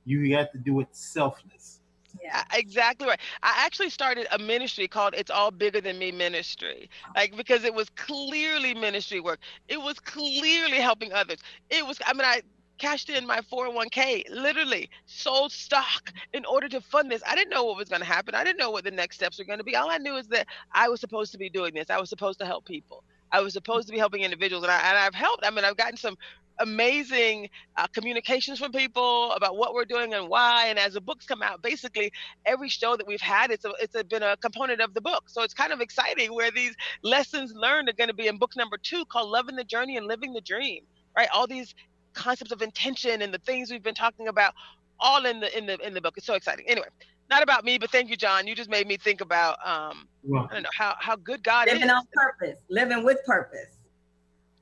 [0.06, 1.82] You have to do it selfless.
[2.22, 3.20] Yeah, exactly right.
[3.42, 6.90] I actually started a ministry called It's All Bigger Than Me Ministry.
[7.16, 9.40] Like because it was clearly ministry work.
[9.68, 11.40] It was clearly helping others.
[11.70, 12.42] It was I mean I
[12.84, 17.22] cashed in my 401k, literally sold stock in order to fund this.
[17.26, 18.36] I didn't know what was going to happen.
[18.36, 19.78] I didn't know what the next steps were going to be.
[19.78, 21.89] All I knew is that I was supposed to be doing this.
[21.89, 23.06] I was supposed to help people.
[23.32, 25.46] I was supposed to be helping individuals, and, I, I've helped.
[25.46, 26.17] I mean, I've gotten some
[26.60, 30.67] amazing uh, communications from people about what we're doing and why.
[30.67, 32.12] And as the books come out, basically
[32.46, 35.30] every show that we've had, it's a, it's a, been a component of the book.
[35.30, 38.58] So it's kind of exciting where these lessons learned are going to be in book
[38.58, 40.84] number two called "Loving the Journey and Living the Dream."
[41.15, 41.76] Right, all these
[42.13, 44.54] concepts of intention and the things we've been talking about
[44.99, 46.15] all in the in the in the book.
[46.17, 46.65] It's so exciting.
[46.67, 46.88] Anyway,
[47.30, 48.47] not about me, but thank you, John.
[48.47, 51.67] You just made me think about um well, I don't know how how good God
[51.67, 51.88] living is.
[51.88, 53.78] Living on purpose, living with purpose.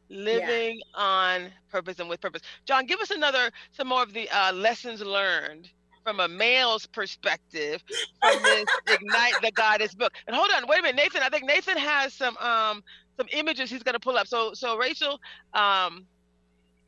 [0.10, 1.02] Living yeah.
[1.02, 2.42] on purpose and with purpose.
[2.66, 5.70] John, give us another some more of the uh, lessons learned
[6.04, 7.84] from a male's perspective
[8.20, 10.14] from this ignite the goddess book.
[10.28, 11.22] And hold on, wait a minute, Nathan.
[11.24, 12.84] I think Nathan has some um
[13.18, 14.28] some images he's gonna pull up.
[14.28, 15.20] So so Rachel,
[15.54, 16.06] um,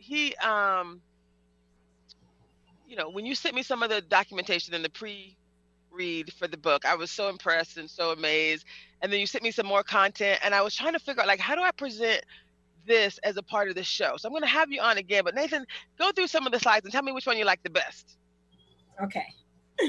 [0.03, 1.01] he um
[2.87, 5.37] you know when you sent me some of the documentation and the pre
[5.91, 8.65] read for the book i was so impressed and so amazed.
[9.01, 11.27] And then you sent me some more content and i was trying to figure out
[11.27, 12.25] like how do i present
[12.85, 14.17] this as a part of the show?
[14.17, 15.65] So i'm going to have you on again but nathan
[15.97, 18.17] go through some of the slides and tell me which one you like the best.
[19.01, 19.25] Okay.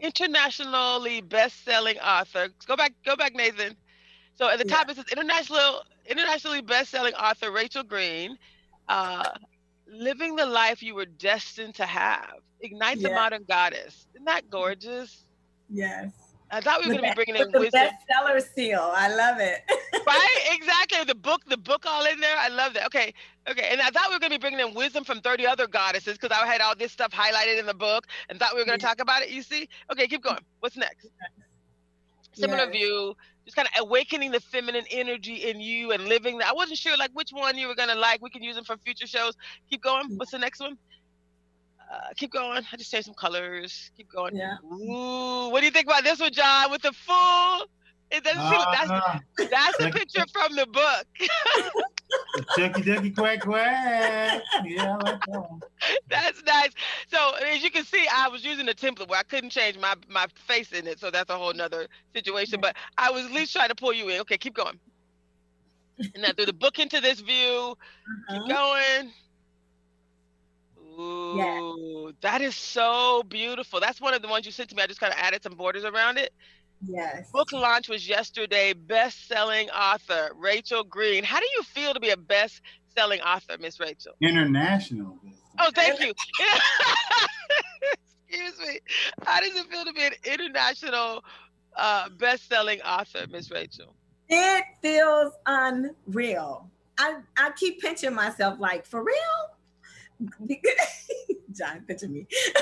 [0.00, 2.48] Internationally best-selling author.
[2.66, 3.76] Go back go back nathan
[4.34, 4.92] so at the top yeah.
[4.92, 8.36] it says international internationally best-selling author Rachel Green,
[8.88, 9.28] uh,
[9.90, 12.34] living the life you were destined to have.
[12.60, 13.08] Ignite yeah.
[13.08, 14.06] the modern goddess.
[14.14, 15.24] Isn't that gorgeous?
[15.68, 16.12] Yes.
[16.50, 17.88] I thought we were going to be bringing in the wisdom.
[17.88, 18.92] bestseller seal.
[18.94, 19.62] I love it.
[20.06, 20.48] right?
[20.50, 21.02] Exactly.
[21.04, 22.36] The book, the book all in there.
[22.38, 22.84] I love that.
[22.86, 23.14] Okay.
[23.50, 23.68] Okay.
[23.72, 26.18] And I thought we were going to be bringing in wisdom from 30 other goddesses
[26.18, 28.78] because I had all this stuff highlighted in the book and thought we were going
[28.78, 28.88] to yeah.
[28.88, 29.30] talk about it.
[29.30, 29.66] You see?
[29.90, 30.06] Okay.
[30.06, 30.40] Keep going.
[30.60, 31.06] What's next?
[32.34, 32.72] Similar yes.
[32.72, 36.48] view just kind of awakening the feminine energy in you and living that.
[36.48, 38.22] I wasn't sure like which one you were gonna like.
[38.22, 39.34] We can use them for future shows.
[39.70, 40.10] Keep going.
[40.10, 40.18] Mm.
[40.18, 40.76] What's the next one?
[41.92, 42.62] Uh, keep going.
[42.72, 43.90] I just changed some colors.
[43.96, 44.36] Keep going.
[44.36, 44.56] Yeah.
[44.64, 46.70] Ooh, what do you think about this one, John?
[46.70, 47.66] With the full,
[48.12, 49.18] it doesn't uh, that's uh,
[49.50, 51.06] that's a picture from the book.
[52.56, 54.42] Chucky ducky quack quack.
[54.64, 55.48] Yeah, like that.
[56.10, 56.70] That's nice.
[57.08, 59.94] So as you can see, I was using a template where I couldn't change my
[60.08, 62.60] my face in it, so that's a whole nother situation.
[62.60, 64.20] But I was at least trying to pull you in.
[64.20, 64.78] Okay, keep going.
[65.98, 67.76] And now through the book into this view.
[68.28, 68.38] Uh-huh.
[68.38, 69.12] Keep going.
[70.98, 72.14] Ooh, yes.
[72.20, 73.80] that is so beautiful.
[73.80, 74.82] That's one of the ones you sent to me.
[74.82, 76.34] I just kind of added some borders around it.
[76.84, 77.30] Yes.
[77.30, 78.72] Book launch was yesterday.
[78.72, 81.24] Best selling author, Rachel Green.
[81.24, 82.60] How do you feel to be a best
[82.96, 84.12] selling author, Miss Rachel?
[84.20, 85.18] International.
[85.58, 86.12] Oh, thank you.
[88.28, 88.78] Excuse me.
[89.24, 91.22] How does it feel to be an international
[91.76, 93.94] uh, best selling author, Miss Rachel?
[94.28, 96.70] It feels unreal.
[96.98, 100.48] I, I keep pinching myself like, for real?
[101.52, 102.26] John, picture me.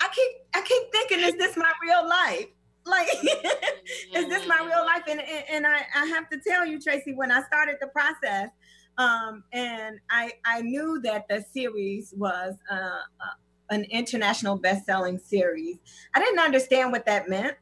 [0.00, 2.46] I keep I keep thinking, is this my real life?
[2.88, 3.08] Like,
[4.14, 5.02] is this my real life?
[5.08, 8.48] And, and, and I, I have to tell you, Traci, when I started the process,
[8.98, 13.34] um, and I I knew that the series was uh, uh,
[13.70, 15.76] an international best-selling series.
[16.14, 17.56] I didn't understand what that meant.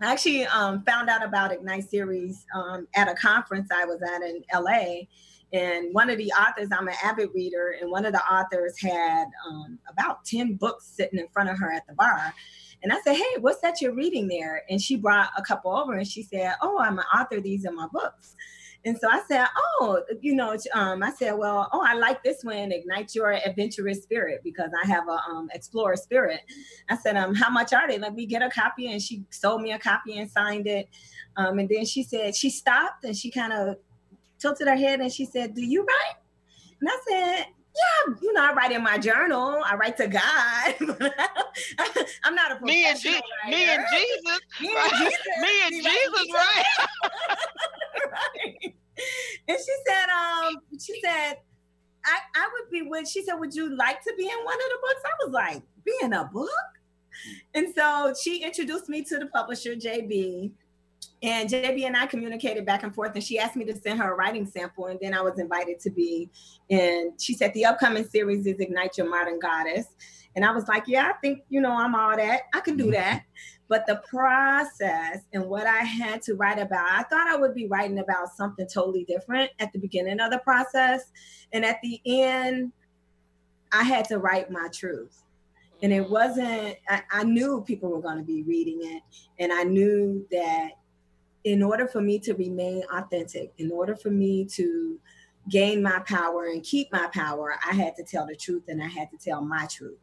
[0.00, 4.22] I actually um, found out about Ignite series um, at a conference I was at
[4.22, 5.06] in LA.
[5.52, 9.26] And one of the authors, I'm an avid reader, and one of the authors had
[9.48, 12.34] um, about 10 books sitting in front of her at the bar.
[12.82, 14.62] And I said, Hey, what's that you're reading there?
[14.68, 17.40] And she brought a couple over and she said, Oh, I'm an author.
[17.40, 18.34] These are my books.
[18.84, 22.42] And so I said, oh, you know, um, I said, well, oh, I like this
[22.42, 26.40] one, ignite your adventurous spirit, because I have a um, explorer spirit.
[26.88, 27.98] I said, um, how much are they?
[27.98, 30.88] Let me get a copy, and she sold me a copy and signed it.
[31.36, 33.76] Um, and then she said she stopped and she kind of
[34.38, 36.16] tilted her head and she said, "Do you write?"
[36.80, 39.60] And I said, yeah, you know, I write in my journal.
[39.64, 40.74] I write to God.
[42.24, 46.34] I'm not a me and Je- me and Jesus, me and Jesus, me and Jesus,
[46.34, 46.64] right?
[48.12, 48.74] right.
[49.48, 51.38] And she said, um, she said,
[52.04, 53.08] I, I would be with.
[53.08, 55.02] She said, would you like to be in one of the books?
[55.04, 56.50] I was like, be in a book.
[57.54, 60.50] And so she introduced me to the publisher, JB.
[61.22, 64.12] And JB and I communicated back and forth, and she asked me to send her
[64.12, 64.86] a writing sample.
[64.86, 66.30] And then I was invited to be
[66.68, 69.86] And She said the upcoming series is Ignite Your Modern Goddess.
[70.34, 72.42] And I was like, yeah, I think, you know, I'm all that.
[72.54, 72.92] I can do mm-hmm.
[72.92, 73.24] that.
[73.68, 77.66] But the process and what I had to write about, I thought I would be
[77.66, 81.10] writing about something totally different at the beginning of the process.
[81.52, 82.72] And at the end,
[83.72, 85.22] I had to write my truth.
[85.82, 89.02] And it wasn't, I, I knew people were going to be reading it.
[89.38, 90.72] And I knew that
[91.44, 94.98] in order for me to remain authentic, in order for me to
[95.48, 98.86] gain my power and keep my power, I had to tell the truth and I
[98.86, 99.98] had to tell my truth.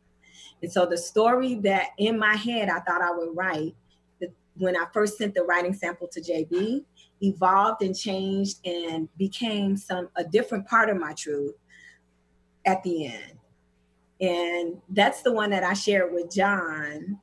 [0.61, 3.75] And so the story that in my head I thought I would write,
[4.55, 6.83] when I first sent the writing sample to JB,
[7.21, 11.55] evolved and changed and became some a different part of my truth
[12.65, 13.33] at the end.
[14.19, 17.19] And that's the one that I shared with John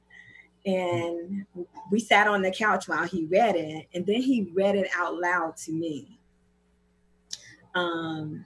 [0.67, 1.47] and
[1.91, 5.15] we sat on the couch while he read it and then he read it out
[5.19, 6.19] loud to me.
[7.75, 8.45] Um,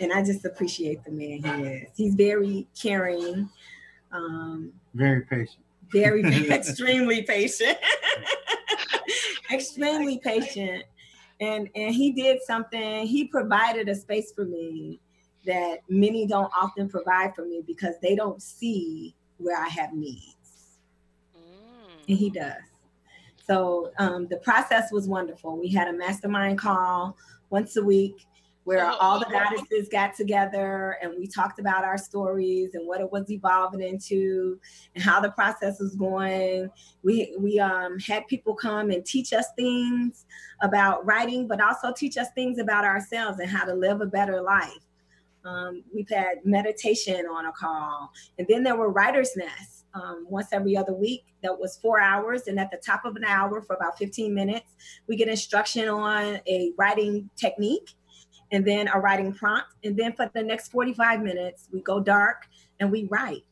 [0.00, 1.88] and i just appreciate the man he is.
[1.96, 3.48] He's very caring
[4.12, 5.64] um, very patient.
[5.92, 7.78] very extremely patient.
[9.52, 10.84] Extremely patient.
[11.40, 13.06] And and he did something.
[13.06, 14.98] He provided a space for me
[15.44, 20.41] that many don't often provide for me because they don't see where i have needs
[22.08, 22.62] and he does.
[23.44, 25.58] So um, the process was wonderful.
[25.58, 27.16] We had a mastermind call
[27.50, 28.26] once a week
[28.64, 33.00] where oh, all the goddesses got together and we talked about our stories and what
[33.00, 34.58] it was evolving into
[34.94, 36.70] and how the process was going.
[37.02, 40.26] We we um, had people come and teach us things
[40.60, 44.40] about writing, but also teach us things about ourselves and how to live a better
[44.40, 44.86] life.
[45.44, 50.48] Um, we've had meditation on a call, and then there were writers' nests um, once
[50.52, 51.24] every other week.
[51.42, 52.46] That was four hours.
[52.46, 54.74] And at the top of an hour for about 15 minutes
[55.06, 57.94] we get instruction on a writing technique
[58.50, 59.68] and then a writing prompt.
[59.84, 62.46] And then for the next 45 minutes we go dark
[62.80, 63.44] and we write.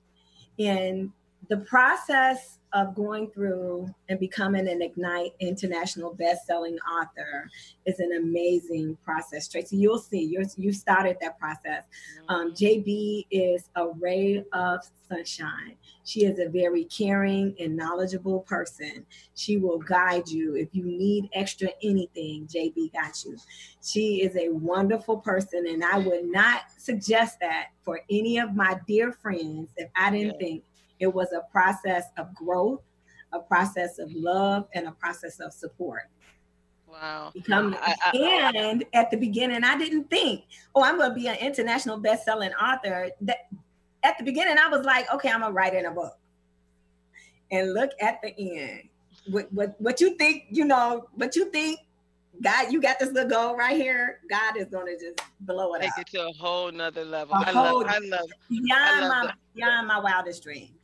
[0.59, 1.11] And
[1.48, 7.49] the process of going through and becoming an Ignite international best-selling author
[7.87, 9.49] is an amazing process.
[9.49, 10.23] Traci, you'll see.
[10.23, 11.85] you you started that process.
[12.29, 12.65] Um, mm-hmm.
[12.65, 15.77] JB is a ray of sunshine.
[16.05, 19.05] She is a very caring and knowledgeable person.
[19.35, 22.47] She will guide you if you need extra anything.
[22.47, 23.37] JB got you.
[23.83, 28.79] She is a wonderful person, and I would not suggest that for any of my
[28.87, 30.47] dear friends if I didn't yeah.
[30.47, 30.65] think
[31.01, 32.83] it was a process of growth,
[33.33, 36.05] a process of love, and a process of support.
[36.87, 37.31] Wow.
[37.35, 41.29] Become, I, I, and at the beginning, I didn't think, oh, I'm going to be
[41.29, 43.11] an international best-selling author.
[43.21, 43.49] That
[44.03, 46.17] at the beginning, I was like, okay, I'm gonna write in a book.
[47.51, 48.89] And look at the end.
[49.29, 50.45] What what what you think?
[50.51, 51.81] You know what you think?
[52.43, 54.21] God, you got this little goal right here.
[54.31, 55.95] God is gonna just blow it up.
[55.97, 57.35] Take it to a whole nother level.
[57.35, 60.80] I love, I love, beyond I love my beyond my wildest dreams.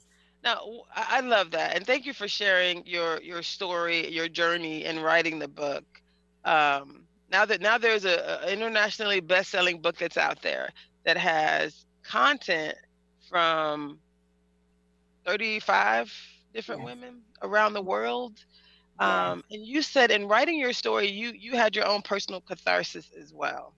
[0.46, 0.60] Now,
[0.94, 5.40] I love that, and thank you for sharing your your story, your journey in writing
[5.40, 5.82] the book.
[6.44, 10.68] Um, now that now there's a, a internationally best-selling book that's out there
[11.04, 12.76] that has content
[13.28, 13.98] from
[15.24, 16.14] 35
[16.54, 16.94] different yes.
[16.94, 18.34] women around the world.
[19.00, 23.10] Um, and you said in writing your story, you you had your own personal catharsis
[23.20, 23.74] as well,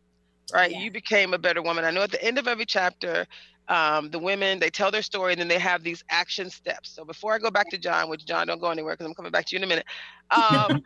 [0.52, 0.70] right?
[0.70, 1.86] You became a better woman.
[1.86, 3.26] I know at the end of every chapter,
[3.68, 7.04] um, the women they tell their story and then they have these action steps so
[7.04, 9.44] before i go back to john which john don't go anywhere because i'm coming back
[9.44, 9.86] to you in a minute
[10.30, 10.82] um,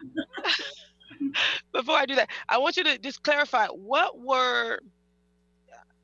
[1.72, 4.78] before i do that i want you to just clarify what were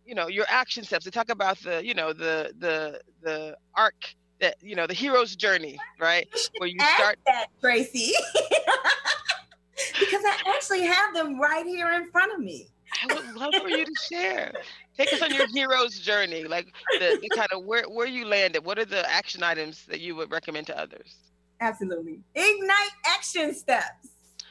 [0.09, 1.05] you know your action steps.
[1.05, 5.37] to talk about the you know the the the arc that you know the hero's
[5.37, 6.26] journey, right?
[6.59, 8.11] Where you start that Traci,
[10.01, 12.68] because I actually have them right here in front of me.
[13.03, 14.53] I would love for you to share.
[14.99, 16.66] Take us on your hero's journey, like
[16.99, 18.64] the, the kind of where where you landed.
[18.64, 21.14] What are the action items that you would recommend to others?
[21.61, 24.09] Absolutely, ignite action steps.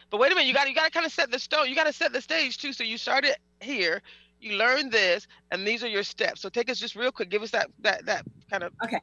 [0.10, 1.68] But wait a minute, you got you got to kind of set the stone.
[1.68, 2.72] You got to set the stage too.
[2.72, 4.02] So you started here,
[4.40, 6.40] you learned this, and these are your steps.
[6.42, 7.30] So take us just real quick.
[7.30, 9.02] Give us that that that kind of okay.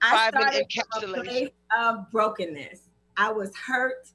[0.00, 0.66] I started
[1.00, 2.80] from a place of brokenness.
[3.18, 4.08] I was hurt.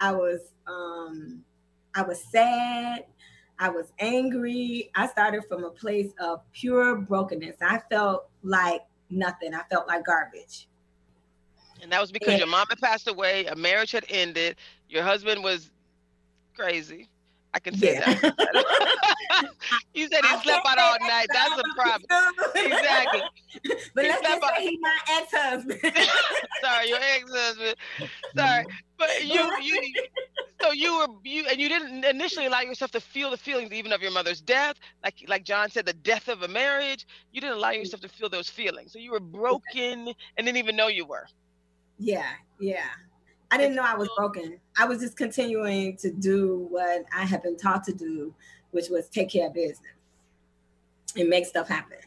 [0.00, 1.44] I was um,
[1.94, 3.04] I was sad.
[3.58, 4.90] I was angry.
[4.94, 7.56] I started from a place of pure brokenness.
[7.62, 9.54] I felt like nothing.
[9.54, 10.68] I felt like garbage.
[11.82, 14.56] And that was because and, your mom had passed away, a marriage had ended,
[14.88, 15.70] your husband was
[16.54, 17.08] crazy.
[17.56, 18.12] I can say yeah.
[18.12, 19.46] that.
[19.94, 21.26] you said he slept out all night.
[21.32, 22.04] That's a problem.
[22.54, 23.22] exactly.
[23.94, 25.80] But he let's just say he's my ex-husband.
[26.62, 27.74] Sorry, your ex-husband.
[28.36, 28.66] Sorry,
[28.98, 29.92] but you, you,
[30.60, 33.92] so you were you, and you didn't initially allow yourself to feel the feelings even
[33.92, 37.06] of your mother's death, like like John said, the death of a marriage.
[37.32, 40.76] You didn't allow yourself to feel those feelings, so you were broken and didn't even
[40.76, 41.26] know you were.
[41.98, 42.28] Yeah,
[42.60, 42.90] yeah.
[43.50, 44.58] I didn't know I was broken.
[44.76, 48.34] I was just continuing to do what I had been taught to do,
[48.72, 49.80] which was take care of business
[51.16, 51.98] and make stuff happen.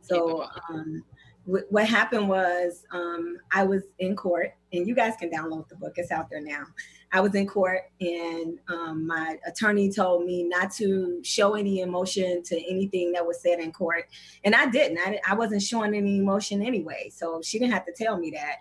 [0.00, 1.04] So um,
[1.44, 5.94] what happened was um, I was in court, and you guys can download the book.
[5.96, 6.64] It's out there now.
[7.12, 12.42] I was in court, and um, my attorney told me not to show any emotion
[12.44, 14.04] to anything that was said in court,
[14.44, 14.98] and I didn't.
[14.98, 18.56] I, I wasn't showing any emotion anyway, so she didn't have to tell me that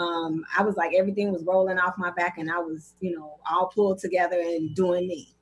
[0.00, 3.38] um, I was like everything was rolling off my back and I was, you know,
[3.48, 5.36] all pulled together and doing me.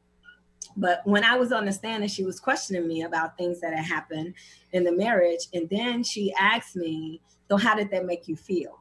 [0.76, 3.72] But when I was on the stand and she was questioning me about things that
[3.72, 4.34] had happened
[4.72, 8.78] in the marriage, and then she asked me, So, how did that make you feel?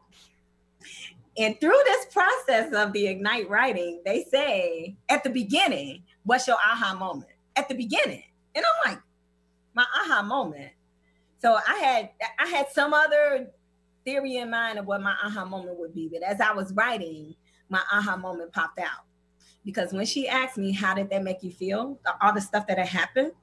[1.38, 6.58] And through this process of the Ignite writing, they say at the beginning, What's your
[6.58, 7.32] aha moment?
[7.56, 8.24] At the beginning.
[8.56, 9.02] And I'm like,
[9.76, 10.72] My aha moment.
[11.40, 12.10] So I had
[12.40, 13.52] I had some other
[14.08, 16.10] theory in mind of what my aha moment would be.
[16.12, 17.36] But as I was writing,
[17.68, 19.04] my aha moment popped out.
[19.66, 22.00] Because when she asked me, how did that make you feel?
[22.22, 23.34] All the stuff that had happened,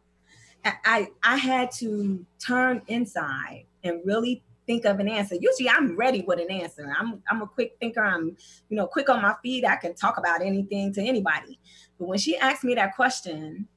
[0.65, 5.37] I, I had to turn inside and really think of an answer.
[5.39, 6.91] Usually I'm ready with an answer.
[6.99, 8.03] I'm I'm a quick thinker.
[8.03, 8.35] I'm,
[8.71, 9.67] you know, quick on my feet.
[9.67, 11.61] I can talk about anything to anybody.
[11.99, 13.69] But when she asked me that question,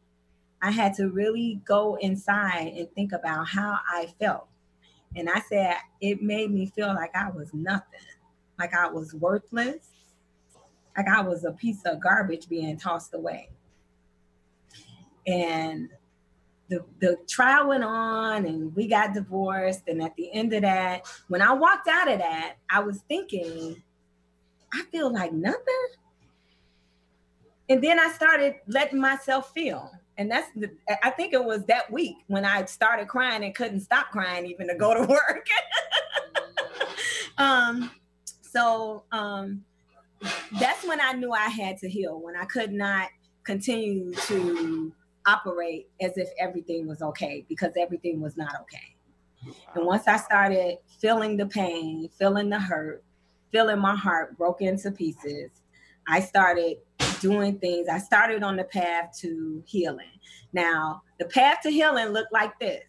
[0.62, 4.48] I had to really go inside and think about how I felt.
[5.16, 8.00] And I said, it made me feel like I was nothing,
[8.60, 9.90] like I was worthless,
[10.96, 13.50] like I was a piece of garbage being tossed away.
[15.26, 15.90] And
[16.70, 19.84] the, the trial went on and we got divorced.
[19.88, 23.82] And at the end of that, when I walked out of that, I was thinking,
[24.74, 25.88] I feel like nothing.
[27.70, 30.72] And then I started letting myself feel and that's the,
[31.04, 34.68] I think it was that week when I started crying and couldn't stop crying even
[34.68, 35.48] to go to work.
[37.38, 37.92] um,
[38.42, 39.64] so um,
[40.60, 42.20] that's when I knew I had to heal.
[42.20, 43.10] When I could not
[43.44, 44.92] continue to
[45.28, 48.96] operate as if everything was okay because everything was not okay.
[49.76, 53.04] And once I started feeling the pain, feeling the hurt,
[53.52, 55.52] feeling my heart broke into pieces,
[56.08, 56.78] I started
[57.20, 57.88] doing things.
[57.90, 60.20] I started on the path to healing.
[60.54, 62.84] Now, the path to healing looked like this.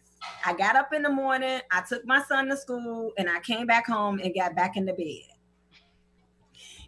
[0.45, 3.65] I got up in the morning, I took my son to school, and I came
[3.65, 5.29] back home and got back in the bed.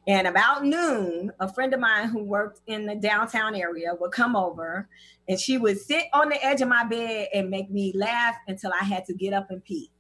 [0.07, 4.35] And about noon, a friend of mine who worked in the downtown area would come
[4.35, 4.89] over
[5.29, 8.71] and she would sit on the edge of my bed and make me laugh until
[8.79, 9.91] I had to get up and pee.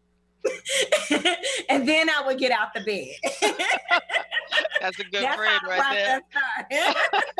[1.69, 3.31] and then I would get out the bed.
[4.81, 6.21] That's a good That's friend right
[6.69, 7.31] there.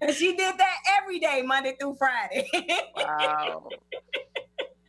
[0.00, 2.48] and she did that every day, Monday through Friday.
[2.96, 3.68] wow.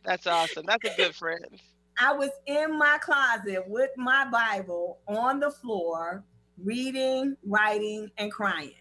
[0.04, 0.64] That's awesome.
[0.66, 1.44] That's a good friend.
[1.98, 6.24] I was in my closet with my Bible on the floor,
[6.62, 8.72] reading, writing, and crying.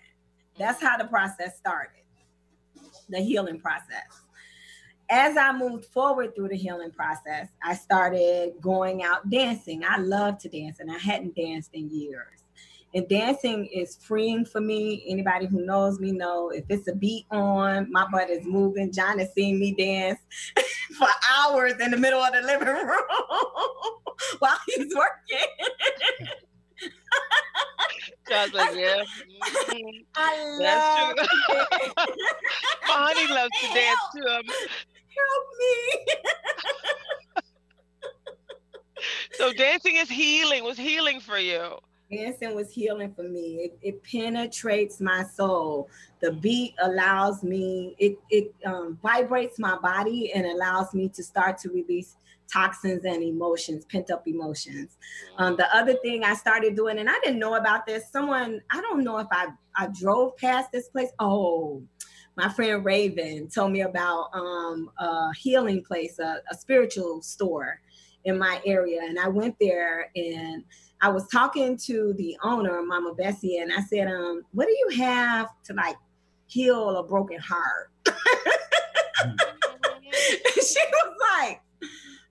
[0.57, 0.87] That's mm.
[0.87, 2.03] how the process started,
[3.09, 4.21] the healing process
[5.09, 9.83] as I moved forward through the healing process, I started going out dancing.
[9.87, 12.43] I love to dance and I hadn't danced in years.
[12.93, 15.03] And dancing is freeing for me.
[15.07, 18.91] Anybody who knows me know if it's a beat on, my butt is moving.
[18.91, 20.19] John has seen me dance
[20.97, 22.89] for hours in the middle of the living room
[24.39, 25.47] while he's working.
[28.29, 29.03] John's like, yeah.
[29.69, 30.01] Mm-hmm.
[30.15, 31.65] I That's true.
[32.87, 34.53] my honey loves to dance too
[35.17, 35.73] help me.
[39.33, 41.77] so dancing is healing, was healing for you.
[42.11, 43.55] Dancing was healing for me.
[43.55, 45.89] It, it penetrates my soul.
[46.21, 51.59] The beat allows me, it, it um, vibrates my body and allows me to start
[51.59, 52.15] to release
[52.51, 54.97] toxins and emotions, pent up emotions.
[55.37, 58.81] Um, the other thing I started doing, and I didn't know about this, someone, I
[58.81, 61.11] don't know if I, I drove past this place.
[61.19, 61.83] Oh,
[62.39, 67.81] my friend Raven told me about um, a healing place, a, a spiritual store
[68.23, 69.01] in my area.
[69.03, 70.63] And I went there and
[71.01, 75.01] I was talking to the owner, Mama Bessie, and I said, um, what do you
[75.03, 75.97] have to like
[76.47, 77.91] heal a broken heart?
[80.55, 81.61] she was like,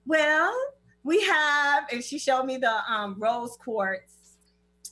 [0.06, 0.58] well,
[1.04, 4.17] we have, and she showed me the um, rose quartz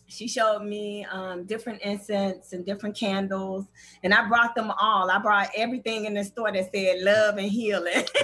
[0.09, 3.67] she showed me um, different incense and different candles,
[4.03, 5.11] and I brought them all.
[5.11, 8.05] I brought everything in the store that said love and healing.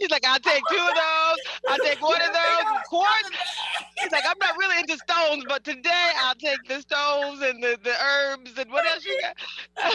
[0.00, 1.38] She's like, I'll take two of those.
[1.68, 2.82] I'll take one of those.
[2.88, 3.30] Quartz.
[4.00, 7.78] She's like, I'm not really into stones, but today I'll take the stones and the,
[7.84, 9.36] the herbs and what else you got?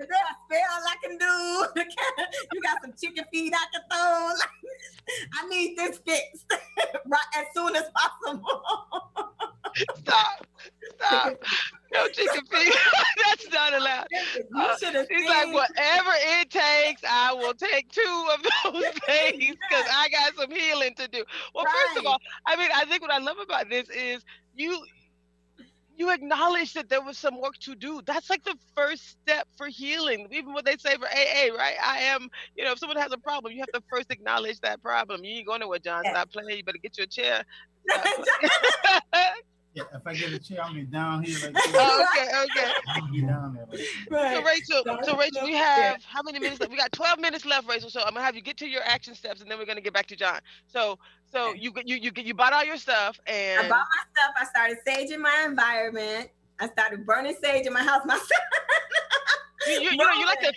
[0.00, 1.82] Is there a spell I can do?
[2.52, 4.30] you got some chicken feet I can throw.
[5.42, 6.46] I need this fixed
[7.06, 8.62] right as soon as possible.
[9.98, 10.46] Stop.
[10.96, 11.34] Stop.
[11.92, 12.74] No chicken feet.
[13.28, 14.06] That's not allowed.
[14.56, 14.76] Uh,
[15.08, 20.34] he's like, whatever it takes, I will take two of those things because I got
[20.36, 21.24] some healing to do.
[21.54, 21.86] Well, right.
[21.86, 24.24] first of all, I mean, I think what I love about this is
[24.54, 24.84] you
[25.96, 28.00] you acknowledge that there was some work to do.
[28.04, 30.28] That's like the first step for healing.
[30.30, 31.74] Even what they say for AA, right?
[31.84, 34.82] I am, you know, if someone has a problem, you have to first acknowledge that
[34.82, 35.24] problem.
[35.24, 36.04] You ain't going nowhere, John.
[36.08, 36.56] Stop playing.
[36.56, 37.44] You better get your chair.
[39.72, 41.38] Yeah, if I get a chair, I'll be down here.
[41.44, 42.72] Like oh, okay, okay.
[42.88, 43.66] I'll be down there.
[43.70, 43.80] Like
[44.10, 44.34] right.
[44.34, 46.72] So Rachel, so Rachel, we have how many minutes left?
[46.72, 47.88] We got 12 minutes left, Rachel.
[47.88, 49.94] So I'm gonna have you get to your action steps, and then we're gonna get
[49.94, 50.40] back to John.
[50.66, 50.98] So,
[51.30, 54.34] so you you you you bought all your stuff, and I bought my stuff.
[54.40, 56.30] I started saging my environment.
[56.60, 58.30] I started burning sage in my house myself.
[59.66, 60.54] You, you, you, you like the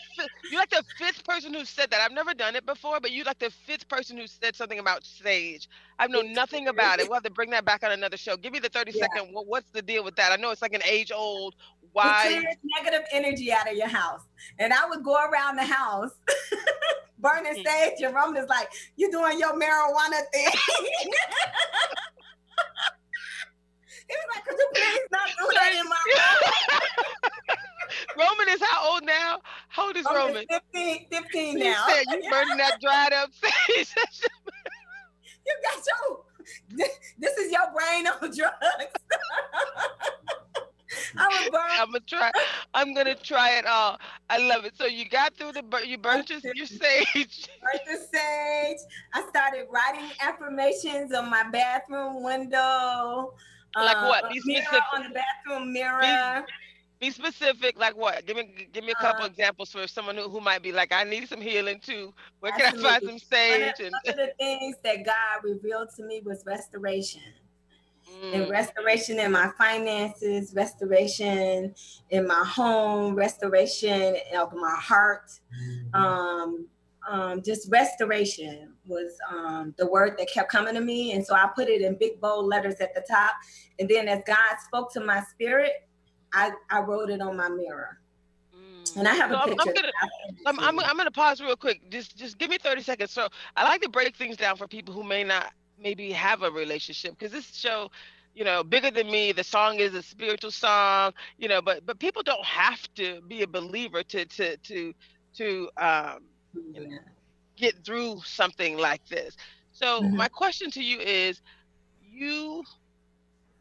[0.49, 1.99] you like the fifth person who said that.
[1.99, 5.03] I've never done it before, but you're like the fifth person who said something about
[5.03, 5.67] sage.
[5.99, 7.07] I've known nothing about it.
[7.07, 8.37] We'll have to bring that back on another show.
[8.37, 9.01] Give me the thirty yeah.
[9.01, 9.33] second.
[9.33, 10.31] What, what's the deal with that?
[10.31, 11.55] I know it's like an age old.
[11.91, 12.27] Why?
[12.27, 14.21] It clears negative energy out of your house,
[14.57, 16.11] and I would go around the house.
[17.19, 17.65] burning mm.
[17.65, 20.47] sage, and Roman is like, you're doing your marijuana thing?"
[24.07, 25.95] he was like, "Could you please not do that in my
[28.17, 29.39] Roman is how old now?
[29.69, 30.45] How old is Roman?
[30.49, 30.61] Roman?
[30.73, 31.85] 15, 15 now.
[31.87, 33.29] Said, you burning that dried up
[33.67, 33.95] sage.
[35.45, 36.87] you got your,
[37.17, 38.93] this is your brain on drugs.
[41.17, 42.31] I'm gonna try.
[42.73, 43.99] I'm gonna try it all.
[44.29, 44.77] I love it.
[44.77, 47.47] So you got through the you burnt your, your sage.
[47.61, 48.77] Burnt the sage.
[49.13, 53.33] I started writing affirmations on my bathroom window.
[53.75, 54.29] Like uh, what?
[54.31, 54.81] Be specific.
[54.95, 56.45] on the bathroom mirror.
[56.99, 58.25] Be, be specific, like what?
[58.25, 60.91] Give me give me a couple uh, examples for someone who, who might be like,
[60.91, 62.13] I need some healing too.
[62.39, 62.77] Where can.
[62.77, 63.61] I find some sage?
[63.61, 63.91] One of, and...
[63.91, 67.21] one of the things that God revealed to me was restoration.
[68.21, 68.33] Mm.
[68.33, 71.73] And restoration in my finances, restoration
[72.09, 75.31] in my home, restoration of my heart.
[75.57, 75.95] Mm-hmm.
[75.95, 76.67] Um,
[77.09, 81.13] um, just restoration was um, the word that kept coming to me.
[81.13, 83.31] And so I put it in big bold letters at the top.
[83.79, 85.87] And then as God spoke to my spirit,
[86.33, 87.99] I, I wrote it on my mirror.
[88.55, 88.97] Mm.
[88.97, 89.61] And I have so a picture.
[89.65, 89.91] I'm gonna,
[90.45, 91.89] I'm, I'm, I'm gonna pause real quick.
[91.89, 93.11] Just just give me 30 seconds.
[93.11, 96.51] So I like to break things down for people who may not maybe have a
[96.51, 97.89] relationship because this show
[98.35, 101.99] you know bigger than me the song is a spiritual song you know but but
[101.99, 104.93] people don't have to be a believer to to to
[105.35, 106.19] to um
[106.53, 106.97] you know,
[107.55, 109.37] get through something like this.
[109.71, 110.17] So mm-hmm.
[110.17, 111.41] my question to you is
[112.01, 112.63] you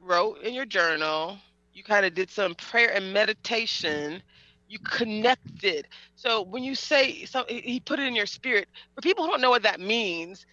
[0.01, 1.39] wrote in your journal
[1.75, 4.23] you kind of did some prayer and meditation
[4.69, 5.87] you connected.
[6.17, 9.41] So when you say so he put it in your spirit for people who don't
[9.41, 10.47] know what that means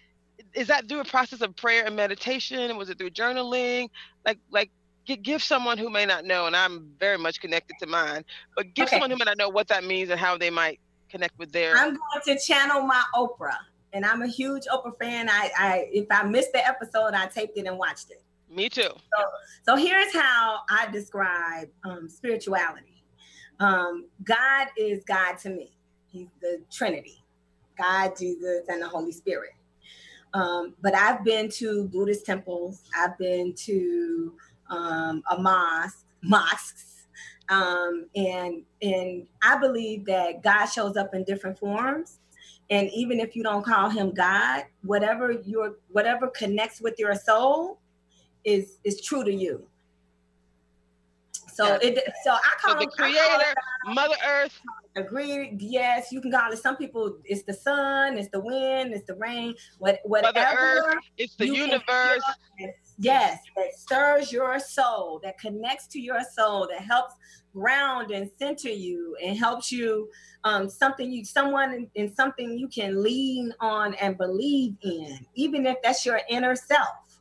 [0.53, 2.75] is that through a process of prayer and meditation?
[2.77, 3.89] Was it through journaling?
[4.25, 4.71] Like like
[5.15, 8.23] give someone who may not know and i'm very much connected to mine
[8.55, 8.91] but give okay.
[8.91, 10.79] someone who may not know what that means and how they might
[11.09, 13.57] connect with their i'm going to channel my oprah
[13.93, 17.57] and i'm a huge oprah fan i, I if i missed the episode i taped
[17.57, 18.81] it and watched it me too.
[18.81, 19.25] So,
[19.63, 23.03] so here's how I describe um, spirituality.
[23.59, 25.71] Um, God is God to me.
[26.11, 27.23] He's the Trinity,
[27.77, 29.51] God, Jesus, and the Holy Spirit.
[30.33, 32.81] Um, but I've been to Buddhist temples.
[32.97, 34.33] I've been to
[34.69, 36.88] um, a mosque, mosques,
[37.49, 42.19] um, and and I believe that God shows up in different forms,
[42.69, 47.79] And even if you don't call him God, whatever your whatever connects with your soul
[48.45, 49.65] is is true to you.
[51.51, 53.53] So it so I call so the creator,
[53.87, 54.57] Mother Earth.
[54.95, 55.55] Agree.
[55.57, 56.57] Yes, you can call it.
[56.57, 59.55] Some people, it's the sun, it's the wind, it's the rain.
[59.79, 60.39] What whatever.
[60.39, 62.21] Mother Earth, it's the universe.
[62.97, 67.15] Yes, that stirs your soul, that connects to your soul, that helps
[67.53, 70.09] ground and center you, and helps you
[70.43, 75.65] um, something you someone in, in something you can lean on and believe in, even
[75.65, 77.19] if that's your inner self.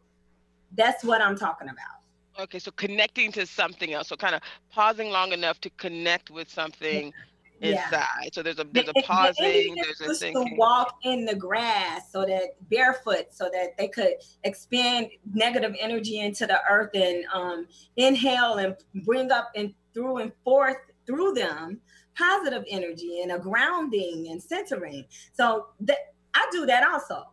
[0.77, 2.43] That's what I'm talking about.
[2.45, 4.09] Okay, so connecting to something else.
[4.09, 7.13] So kind of pausing long enough to connect with something
[7.61, 7.85] yeah.
[7.85, 8.33] inside.
[8.33, 10.51] So there's a there's a pausing, there's a thinking.
[10.51, 14.13] to walk in the grass so that barefoot so that they could
[14.45, 17.67] expand negative energy into the earth and um,
[17.97, 21.81] inhale and bring up and through and forth through them
[22.17, 25.05] positive energy and a grounding and centering.
[25.35, 25.99] So that
[26.35, 27.27] I do that also.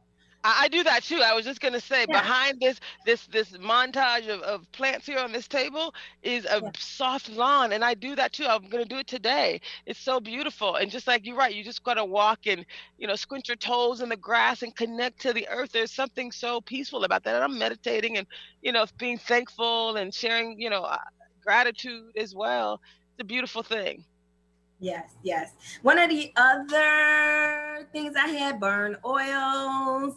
[0.48, 1.22] I, do that too.
[1.26, 2.22] I was just gonna say yeah.
[2.22, 6.70] behind this this this montage of, of plants here on this table is a yeah.
[6.78, 8.46] soft lawn, and I do that too.
[8.46, 9.60] I'm gonna do it today.
[9.86, 12.66] It's so beautiful, and just like you're right, you just gotta walk and
[12.98, 15.72] you know squint your toes in the grass and connect to the earth.
[15.72, 17.36] There's something so peaceful about that.
[17.36, 18.28] And I'm meditating and
[18.62, 20.88] you know being thankful and sharing you know
[21.46, 22.82] gratitude as well.
[23.12, 24.04] It's a beautiful thing.
[24.80, 25.52] Yes, yes.
[25.84, 30.16] One of the other things I had burn oils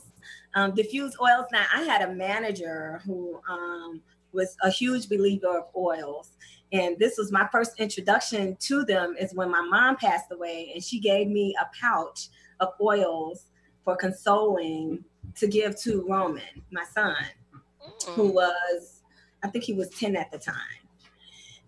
[0.54, 1.46] um, diffused oils.
[1.52, 4.00] Now, I had a manager who um,
[4.32, 6.32] was a huge believer of oils.
[6.72, 10.82] And this was my first introduction to them is when my mom passed away and
[10.82, 12.28] she gave me a pouch
[12.60, 13.46] of oils
[13.84, 15.04] for consoling
[15.36, 17.16] to give to Roman, my son,
[17.54, 18.14] mm.
[18.14, 19.02] who was,
[19.42, 20.54] I think he was 10 at the time.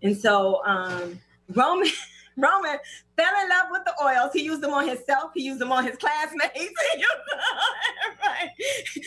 [0.03, 1.21] And so um,
[1.55, 1.89] Roman
[2.37, 2.79] Roman
[3.17, 4.31] fell in love with the oils.
[4.33, 5.33] He used them on himself.
[5.35, 6.55] He used them on his classmates.
[6.55, 8.51] He used them on, right.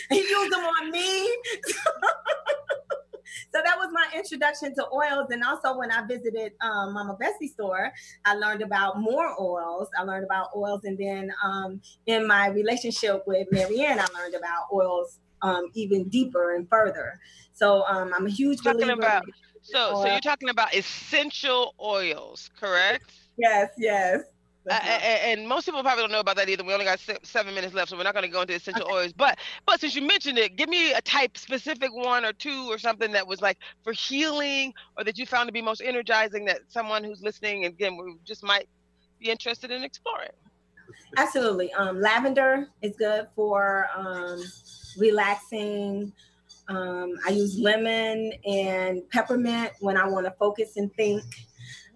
[0.10, 1.28] he used them on me.
[3.54, 5.28] so that was my introduction to oils.
[5.32, 7.92] And also when I visited um, Mama Bessie store,
[8.26, 9.88] I learned about more oils.
[9.98, 10.84] I learned about oils.
[10.84, 16.56] And then um, in my relationship with Marianne, I learned about oils um, even deeper
[16.56, 17.20] and further.
[17.54, 19.02] So um, I'm a huge Talking believer.
[19.02, 19.26] About-
[19.64, 23.12] so, so you're talking about essential oils, correct?
[23.38, 24.22] Yes, yes.
[24.70, 26.64] Uh, and, and, most people probably don't know about that either.
[26.64, 28.94] We only got seven minutes left, so we're not going to go into essential okay.
[28.94, 29.14] oils.
[29.14, 32.78] But but since you mentioned it, give me a type, specific one or two, or
[32.78, 36.46] something that was like for healing, or that you found to be most energizing.
[36.46, 38.70] That someone who's listening again we just might
[39.20, 40.32] be interested in exploring.
[41.18, 41.74] Absolutely.
[41.74, 44.42] Um, lavender is good for um,
[44.98, 46.14] relaxing.
[46.68, 51.24] Um, I use lemon and peppermint when I want to focus and think.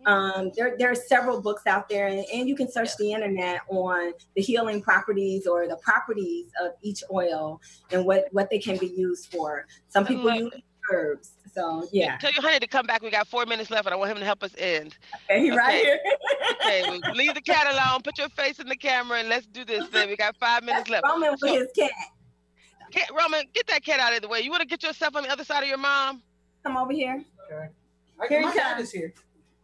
[0.05, 3.61] Um, there, there are several books out there, and, and you can search the internet
[3.67, 7.59] on the healing properties or the properties of each oil
[7.91, 9.67] and what, what they can be used for.
[9.89, 10.53] Some people use
[10.91, 11.33] herbs.
[11.53, 12.17] So yeah.
[12.17, 13.01] Tell your honey to come back.
[13.01, 14.95] We got four minutes left, and I want him to help us end.
[15.29, 15.57] Okay, he okay.
[15.57, 15.99] right here.
[16.53, 18.01] okay, leave the cat alone.
[18.03, 19.89] Put your face in the camera, and let's do this.
[19.89, 21.05] Then we got five minutes left.
[21.05, 21.91] Roman with so, his cat.
[22.91, 24.41] Cat, Roman, get that cat out of the way.
[24.41, 26.21] You want to get yourself on the other side of your mom?
[26.63, 27.23] Come over here.
[27.51, 27.69] Okay.
[28.29, 28.91] Here he comes.
[28.91, 29.13] Here.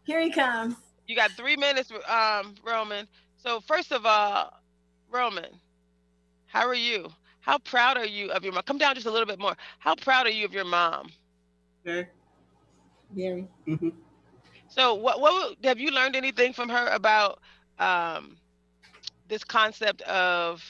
[0.04, 0.74] here he comes.
[1.06, 3.06] You got three minutes, um, Roman.
[3.36, 4.58] So first of all,
[5.10, 5.60] Roman,
[6.46, 7.08] how are you?
[7.40, 8.62] How proud are you of your mom?
[8.62, 9.54] Come down just a little bit more.
[9.78, 11.08] How proud are you of your mom?
[11.86, 12.08] Okay.
[13.14, 13.46] Very.
[13.68, 13.90] Mm-hmm.
[14.68, 17.40] So what what have you learned anything from her about
[17.78, 18.36] um,
[19.28, 20.64] this concept of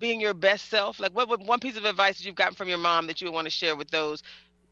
[0.00, 0.98] being your best self?
[0.98, 3.28] Like, what would one piece of advice that you've gotten from your mom that you
[3.28, 4.22] would want to share with those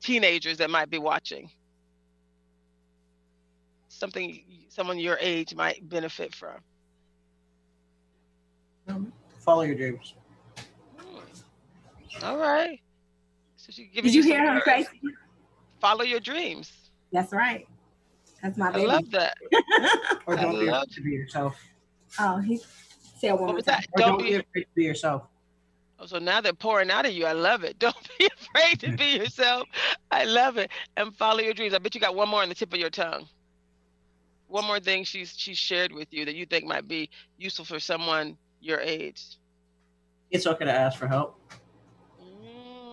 [0.01, 1.51] teenagers that might be watching?
[3.89, 6.57] Something someone your age might benefit from.
[8.89, 10.15] Um, follow your dreams.
[10.99, 12.25] Hmm.
[12.25, 12.81] All right.
[13.57, 14.87] So she Did you, you hear her, Traci?
[15.81, 16.73] Follow your dreams.
[17.13, 17.67] That's right.
[18.43, 18.89] That's my baby.
[18.89, 19.37] I love that.
[20.27, 21.57] or don't be afraid to be yourself.
[22.19, 22.61] Oh, he
[23.19, 23.83] Say it one more time.
[23.97, 25.23] Don't, don't, be afraid to be yourself.
[26.01, 27.27] Oh, so now they're pouring out of you.
[27.27, 27.79] I love it.
[27.81, 29.67] Don't be afraid to be yourself.
[30.11, 30.71] I love it.
[30.97, 31.75] And follow your dreams.
[31.75, 33.27] I bet you got one more on the tip of your tongue.
[34.47, 37.81] One more thing she's she's shared with you that you think might be useful for
[37.81, 39.23] someone your age.
[40.31, 41.39] It's okay to ask for help.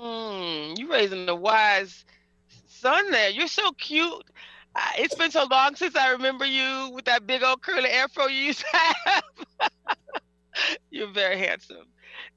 [0.04, 2.04] Mm, you raising the wise
[2.68, 3.30] son there.
[3.30, 4.24] You're so cute.
[4.76, 8.26] Uh, it's been so long since I remember you with that big old curly afro
[8.28, 9.24] you used to have.
[10.92, 11.86] You're very handsome.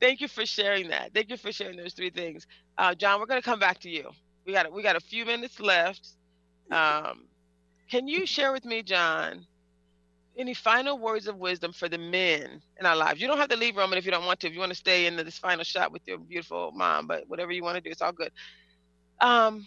[0.00, 1.12] Thank you for sharing that.
[1.14, 2.46] Thank you for sharing those three things.
[2.76, 4.10] Uh, John, we're going to come back to you.
[4.46, 6.08] We got we got a few minutes left.
[6.70, 7.26] Um,
[7.90, 9.46] can you share with me, John,
[10.38, 13.20] any final words of wisdom for the men in our lives?
[13.20, 14.46] You don't have to leave Roman if you don't want to.
[14.46, 17.52] If you want to stay in this final shot with your beautiful mom, but whatever
[17.52, 18.32] you want to do, it's all good.
[19.20, 19.66] Um,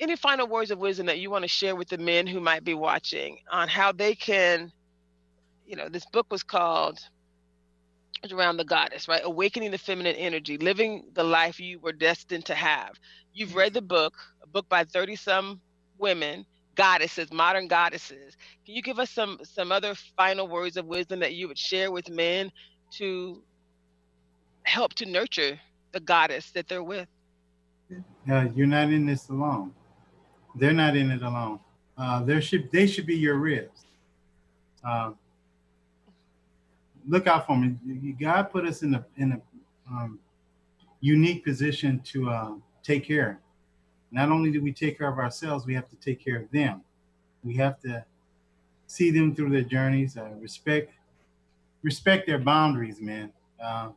[0.00, 2.64] any final words of wisdom that you want to share with the men who might
[2.64, 4.72] be watching on how they can,
[5.66, 7.00] you know, this book was called
[8.30, 9.22] around the goddess, right?
[9.24, 12.92] Awakening the feminine energy, living the life you were destined to have.
[13.32, 15.60] You've read the book, a book by 30 some
[15.98, 18.36] women goddesses, modern goddesses.
[18.64, 21.90] Can you give us some some other final words of wisdom that you would share
[21.90, 22.50] with men
[22.92, 23.42] to
[24.64, 25.58] help to nurture
[25.92, 27.08] the goddess that they're with?
[28.30, 29.72] Uh, you're not in this alone.
[30.54, 31.60] They're not in it alone.
[31.96, 33.84] Uh, there should they should be your ribs.
[34.84, 35.12] Uh,
[37.06, 37.76] look out for me.
[38.20, 39.40] God put us in a in a
[39.90, 40.18] um,
[41.00, 43.40] unique position to uh, take care
[44.12, 46.82] not only do we take care of ourselves, we have to take care of them.
[47.42, 48.04] We have to
[48.86, 50.92] see them through their journeys, uh, respect
[51.82, 53.88] respect their boundaries, man, uh,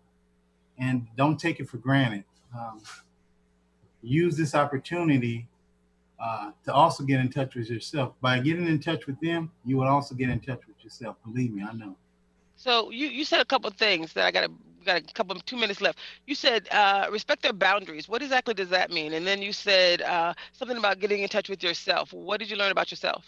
[0.80, 2.24] and don't take it for granted.
[2.58, 2.82] Um,
[4.01, 5.47] use this opportunity
[6.20, 8.14] uh, to also get in touch with yourself.
[8.22, 11.18] By getting in touch with them, you will also get in touch with yourself.
[11.26, 11.95] Believe me, I know.
[12.56, 14.51] So you you said a couple things that I got to
[14.86, 15.99] got a couple two minutes left.
[16.26, 18.08] You said uh, respect their boundaries.
[18.08, 19.14] What exactly does that mean?
[19.14, 22.14] And then you said uh, something about getting in touch with yourself.
[22.14, 23.26] What did you learn about yourself?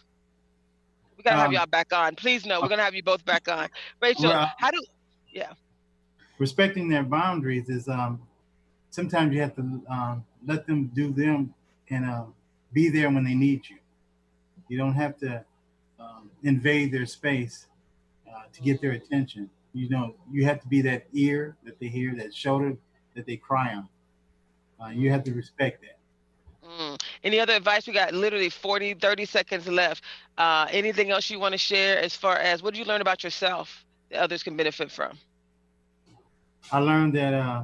[1.17, 2.15] We gotta um, have y'all back on.
[2.15, 3.69] Please no, we're gonna have you both back on.
[4.01, 4.81] Rachel, well, how do?
[5.31, 5.53] Yeah.
[6.37, 8.21] Respecting their boundaries is um,
[8.91, 11.53] sometimes you have to um, let them do them
[11.89, 12.23] and uh,
[12.71, 13.77] be there when they need you.
[14.67, 15.43] You don't have to
[15.99, 17.65] um, invade their space
[18.37, 21.87] uh, to get their attention you know, you have to be that ear that they
[21.87, 22.75] hear, that shoulder
[23.15, 23.87] that they cry on.
[24.81, 25.97] Uh, you have to respect that.
[26.67, 27.01] Mm.
[27.23, 27.87] Any other advice?
[27.87, 30.03] We got literally 40, 30 seconds left.
[30.37, 33.23] Uh, anything else you want to share as far as what did you learn about
[33.23, 35.17] yourself that others can benefit from?
[36.71, 37.63] I learned that, uh,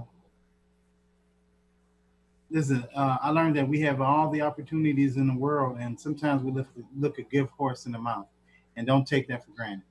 [2.49, 6.43] listen, uh, I learned that we have all the opportunities in the world, and sometimes
[6.43, 6.67] we look,
[6.97, 8.28] look a gift horse in the mouth,
[8.78, 9.84] and don't take that for granted.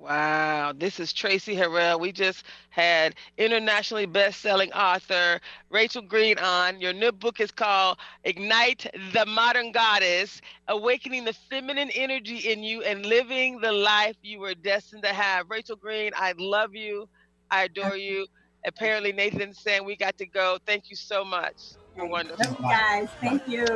[0.00, 2.00] Wow, this is Traci Harrell.
[2.00, 6.80] We just had internationally best-selling author Rachel Green on.
[6.80, 12.80] Your new book is called Ignite the Modern Goddess: Awakening the Feminine Energy in You
[12.82, 15.50] and Living the Life You Were Destined to Have.
[15.50, 17.06] Rachel Green, I love you.
[17.50, 18.26] I adore you.
[18.64, 20.56] Apparently, Nathan's saying we got to go.
[20.64, 21.72] Thank you so much.
[21.94, 22.46] You're wonderful.
[22.46, 23.08] Love you guys.
[23.20, 23.66] Thank you.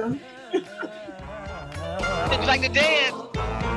[2.31, 3.74] Would you like to dance?